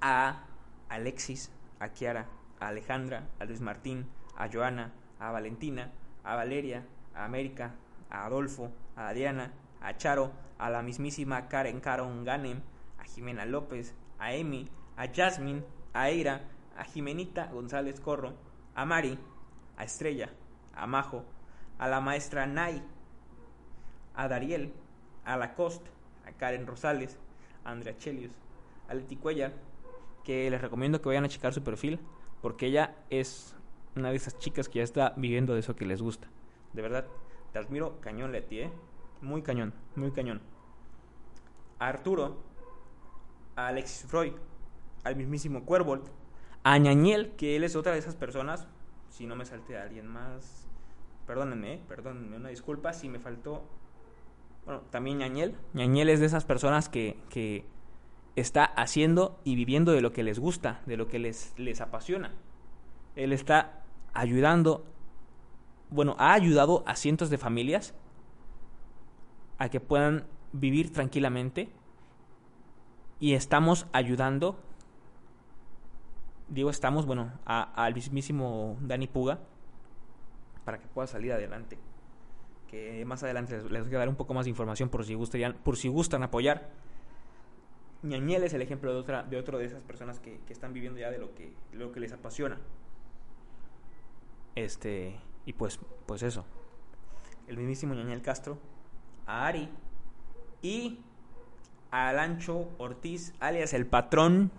a 0.00 0.44
Alexis, 0.88 1.50
a 1.80 1.88
Kiara, 1.88 2.26
a 2.60 2.68
Alejandra, 2.68 3.28
a 3.38 3.44
Luis 3.44 3.60
Martín, 3.60 4.06
a 4.36 4.48
Joana, 4.50 4.92
a 5.18 5.30
Valentina, 5.30 5.92
a 6.24 6.34
Valeria, 6.34 6.84
a 7.16 7.24
América, 7.24 7.74
a 8.10 8.26
Adolfo, 8.26 8.70
a 8.94 9.12
Diana, 9.12 9.52
a 9.80 9.96
Charo, 9.96 10.32
a 10.58 10.70
la 10.70 10.82
mismísima 10.82 11.48
Karen 11.48 11.80
Caron 11.80 12.24
Ganem, 12.24 12.60
a 12.98 13.04
Jimena 13.04 13.44
López, 13.44 13.94
a 14.18 14.34
Emi, 14.34 14.68
a 14.96 15.08
Jasmine, 15.12 15.64
a 15.92 16.10
Eira, 16.10 16.42
a 16.76 16.84
Jimenita 16.84 17.46
González 17.46 18.00
Corro, 18.00 18.34
a 18.74 18.84
Mari, 18.84 19.18
a 19.76 19.84
Estrella, 19.84 20.30
a 20.74 20.86
Majo, 20.86 21.24
a 21.78 21.88
la 21.88 22.00
maestra 22.00 22.46
Nay, 22.46 22.82
a 24.14 24.28
Dariel, 24.28 24.72
a 25.24 25.36
Lacoste, 25.36 25.90
a 26.26 26.32
Karen 26.32 26.66
Rosales, 26.66 27.18
a 27.64 27.70
Andrea 27.70 27.96
Chelius, 27.96 28.32
a 28.88 28.94
Leti 28.94 29.16
Cuellar, 29.16 29.52
que 30.24 30.50
les 30.50 30.60
recomiendo 30.60 31.00
que 31.00 31.08
vayan 31.08 31.24
a 31.24 31.28
checar 31.28 31.52
su 31.52 31.62
perfil, 31.62 32.00
porque 32.42 32.66
ella 32.66 32.94
es 33.10 33.54
una 33.94 34.10
de 34.10 34.16
esas 34.16 34.38
chicas 34.38 34.68
que 34.68 34.78
ya 34.78 34.84
está 34.84 35.14
viviendo 35.16 35.54
de 35.54 35.60
eso 35.60 35.76
que 35.76 35.86
les 35.86 36.02
gusta. 36.02 36.28
De 36.76 36.82
verdad, 36.82 37.06
te 37.52 37.58
admiro 37.58 37.98
cañón, 38.02 38.32
Leti, 38.32 38.60
¿eh? 38.60 38.70
Muy 39.22 39.40
cañón, 39.42 39.72
muy 39.96 40.12
cañón. 40.12 40.42
A 41.78 41.88
Arturo, 41.88 42.36
a 43.56 43.68
Alexis 43.68 44.06
Freud, 44.06 44.34
al 45.02 45.16
mismísimo 45.16 45.64
Cuervo, 45.64 46.00
a 46.62 46.76
Ñañel, 46.76 47.34
que 47.36 47.56
él 47.56 47.64
es 47.64 47.76
otra 47.76 47.92
de 47.92 47.98
esas 47.98 48.14
personas, 48.14 48.68
si 49.08 49.26
no 49.26 49.36
me 49.36 49.46
salte 49.46 49.78
alguien 49.78 50.06
más, 50.06 50.68
perdónenme, 51.26 51.74
¿eh? 51.74 51.82
perdónenme, 51.88 52.36
una 52.36 52.50
disculpa 52.50 52.92
si 52.92 53.08
me 53.08 53.20
faltó, 53.20 53.62
bueno, 54.66 54.82
también 54.90 55.16
Ñañel, 55.18 55.56
Ñañel 55.72 56.10
es 56.10 56.20
de 56.20 56.26
esas 56.26 56.44
personas 56.44 56.90
que, 56.90 57.16
que 57.30 57.64
está 58.34 58.64
haciendo 58.64 59.40
y 59.44 59.56
viviendo 59.56 59.92
de 59.92 60.02
lo 60.02 60.12
que 60.12 60.22
les 60.22 60.38
gusta, 60.38 60.82
de 60.84 60.98
lo 60.98 61.08
que 61.08 61.18
les, 61.18 61.54
les 61.56 61.80
apasiona. 61.80 62.34
Él 63.14 63.32
está 63.32 63.82
ayudando, 64.12 64.84
bueno, 65.90 66.16
ha 66.18 66.32
ayudado 66.32 66.82
a 66.86 66.96
cientos 66.96 67.30
de 67.30 67.38
familias 67.38 67.94
a 69.58 69.68
que 69.68 69.80
puedan 69.80 70.26
vivir 70.52 70.92
tranquilamente 70.92 71.70
y 73.18 73.34
estamos 73.34 73.86
ayudando, 73.92 74.58
digo 76.48 76.70
estamos, 76.70 77.06
bueno, 77.06 77.32
al 77.44 77.94
mismísimo 77.94 78.76
Dani 78.80 79.06
Puga 79.06 79.40
para 80.64 80.78
que 80.78 80.86
pueda 80.88 81.06
salir 81.06 81.32
adelante. 81.32 81.78
Que 82.68 83.04
más 83.04 83.22
adelante 83.22 83.62
les, 83.70 83.84
voy 83.84 83.94
a 83.94 83.98
dar 83.98 84.08
un 84.08 84.16
poco 84.16 84.34
más 84.34 84.44
de 84.44 84.50
información 84.50 84.88
por 84.88 85.04
si, 85.04 85.14
gustarían, 85.14 85.54
por 85.54 85.76
si 85.76 85.88
gustan 85.88 86.24
apoyar. 86.24 86.68
Ñañel 88.02 88.42
es 88.42 88.52
el 88.52 88.62
ejemplo 88.62 88.92
de 88.92 88.98
otra 88.98 89.22
de 89.22 89.38
otro 89.38 89.58
de 89.58 89.64
esas 89.64 89.82
personas 89.82 90.20
que, 90.20 90.40
que 90.46 90.52
están 90.52 90.72
viviendo 90.72 90.98
ya 90.98 91.10
de 91.10 91.18
lo 91.18 91.34
que, 91.34 91.52
lo 91.72 91.92
que 91.92 92.00
les 92.00 92.12
apasiona. 92.12 92.58
Este, 94.56 95.16
y 95.46 95.52
pues, 95.54 95.78
pues 96.04 96.22
eso. 96.22 96.44
El 97.46 97.56
mismísimo 97.56 97.94
Ñañel 97.94 98.20
Castro, 98.20 98.58
a 99.24 99.46
Ari 99.46 99.70
y 100.60 101.00
a 101.92 102.08
Alancho 102.08 102.68
Ortiz, 102.78 103.32
alias 103.38 103.72
el 103.72 103.86
patrón, 103.86 104.50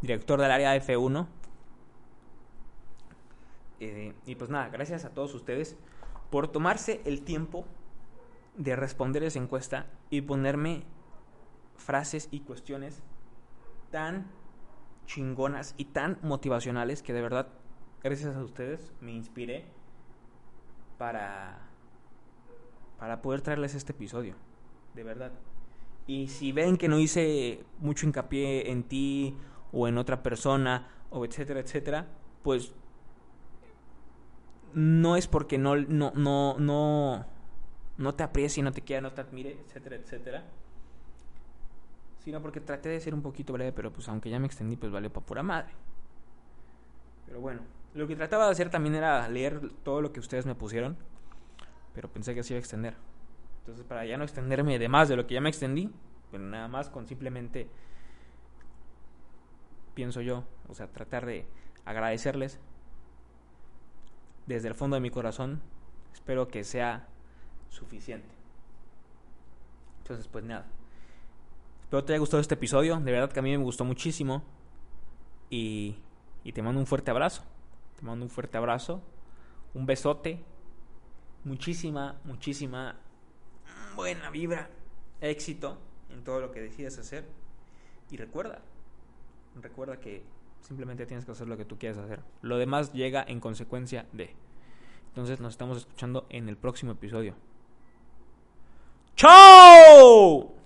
director 0.00 0.40
del 0.40 0.52
área 0.52 0.76
F1. 0.76 1.26
Eh, 3.80 4.14
y 4.24 4.34
pues 4.36 4.48
nada, 4.48 4.68
gracias 4.68 5.04
a 5.04 5.10
todos 5.10 5.34
ustedes 5.34 5.76
por 6.30 6.48
tomarse 6.48 7.00
el 7.04 7.22
tiempo 7.22 7.66
de 8.56 8.76
responder 8.76 9.22
esa 9.24 9.38
encuesta 9.38 9.86
y 10.10 10.20
ponerme 10.22 10.84
frases 11.76 12.28
y 12.30 12.40
cuestiones 12.40 13.02
tan 13.90 14.26
chingonas 15.06 15.74
y 15.78 15.86
tan 15.86 16.18
motivacionales 16.22 17.02
que 17.02 17.12
de 17.12 17.22
verdad 17.22 17.48
gracias 18.02 18.36
a 18.36 18.44
ustedes 18.44 18.92
me 19.00 19.12
inspiré 19.12 19.64
para, 20.98 21.58
para 22.98 23.22
poder 23.22 23.40
traerles 23.40 23.74
este 23.74 23.92
episodio. 23.92 24.34
De 24.94 25.04
verdad. 25.04 25.32
Y 26.06 26.28
si 26.28 26.52
ven 26.52 26.76
que 26.76 26.88
no 26.88 26.98
hice 26.98 27.64
mucho 27.78 28.06
hincapié 28.06 28.70
en 28.70 28.82
ti 28.82 29.36
o 29.72 29.86
en 29.88 29.98
otra 29.98 30.22
persona 30.22 30.88
o 31.10 31.24
etcétera, 31.24 31.60
etcétera, 31.60 32.06
pues 32.42 32.74
no 34.74 35.16
es 35.16 35.26
porque 35.28 35.58
no, 35.58 35.76
no, 35.76 36.12
no, 36.14 36.56
no, 36.58 37.26
no 37.96 38.14
te 38.14 38.22
aprecie, 38.22 38.62
no 38.62 38.72
te 38.72 38.82
quiera, 38.82 39.02
no 39.02 39.12
te 39.12 39.20
admire, 39.20 39.58
etcétera, 39.66 39.96
etcétera. 39.96 40.44
Sino 42.24 42.42
porque 42.42 42.60
traté 42.60 42.88
de 42.88 43.00
ser 43.00 43.14
un 43.14 43.22
poquito 43.22 43.52
breve, 43.52 43.72
pero 43.72 43.92
pues 43.92 44.08
aunque 44.08 44.30
ya 44.30 44.38
me 44.38 44.46
extendí, 44.46 44.76
pues 44.76 44.92
vale 44.92 45.10
para 45.10 45.26
pura 45.26 45.42
madre. 45.42 45.72
Pero 47.26 47.40
bueno, 47.40 47.60
lo 47.98 48.06
que 48.06 48.14
trataba 48.14 48.46
de 48.46 48.52
hacer 48.52 48.70
también 48.70 48.94
era 48.94 49.28
leer 49.28 49.60
todo 49.82 50.00
lo 50.00 50.12
que 50.12 50.20
ustedes 50.20 50.46
me 50.46 50.54
pusieron, 50.54 50.96
pero 51.94 52.08
pensé 52.08 52.32
que 52.32 52.44
se 52.44 52.54
iba 52.54 52.58
a 52.58 52.60
extender. 52.60 52.94
Entonces, 53.58 53.84
para 53.84 54.06
ya 54.06 54.16
no 54.16 54.22
extenderme 54.22 54.78
de 54.78 54.88
más 54.88 55.08
de 55.08 55.16
lo 55.16 55.26
que 55.26 55.34
ya 55.34 55.40
me 55.40 55.48
extendí, 55.48 55.90
pues 56.30 56.40
nada 56.40 56.68
más 56.68 56.90
con 56.90 57.08
simplemente, 57.08 57.68
pienso 59.94 60.20
yo, 60.20 60.44
o 60.68 60.74
sea, 60.74 60.86
tratar 60.92 61.26
de 61.26 61.44
agradecerles 61.84 62.60
desde 64.46 64.68
el 64.68 64.74
fondo 64.76 64.94
de 64.94 65.00
mi 65.00 65.10
corazón. 65.10 65.60
Espero 66.14 66.46
que 66.46 66.62
sea 66.62 67.08
suficiente. 67.68 68.32
Entonces, 70.02 70.28
pues 70.28 70.44
nada. 70.44 70.66
Espero 71.82 72.04
te 72.04 72.12
haya 72.12 72.20
gustado 72.20 72.40
este 72.40 72.54
episodio. 72.54 73.00
De 73.00 73.10
verdad 73.10 73.32
que 73.32 73.40
a 73.40 73.42
mí 73.42 73.50
me 73.50 73.64
gustó 73.64 73.84
muchísimo. 73.84 74.44
Y, 75.50 75.96
y 76.44 76.52
te 76.52 76.62
mando 76.62 76.80
un 76.80 76.86
fuerte 76.86 77.10
abrazo. 77.10 77.42
Te 77.98 78.04
mando 78.04 78.24
un 78.24 78.30
fuerte 78.30 78.56
abrazo, 78.56 79.02
un 79.74 79.84
besote, 79.84 80.44
muchísima, 81.42 82.16
muchísima 82.22 82.94
buena 83.96 84.30
vibra, 84.30 84.70
éxito 85.20 85.78
en 86.10 86.22
todo 86.22 86.40
lo 86.40 86.52
que 86.52 86.60
decidas 86.60 86.96
hacer. 86.98 87.24
Y 88.10 88.16
recuerda, 88.16 88.62
recuerda 89.60 89.98
que 89.98 90.22
simplemente 90.60 91.06
tienes 91.06 91.24
que 91.24 91.32
hacer 91.32 91.48
lo 91.48 91.56
que 91.56 91.64
tú 91.64 91.76
quieras 91.76 91.98
hacer. 91.98 92.20
Lo 92.40 92.56
demás 92.56 92.92
llega 92.92 93.24
en 93.26 93.40
consecuencia 93.40 94.06
de. 94.12 94.34
Entonces 95.08 95.40
nos 95.40 95.54
estamos 95.54 95.78
escuchando 95.78 96.26
en 96.30 96.48
el 96.48 96.56
próximo 96.56 96.92
episodio. 96.92 97.34
¡Chao! 99.16 100.57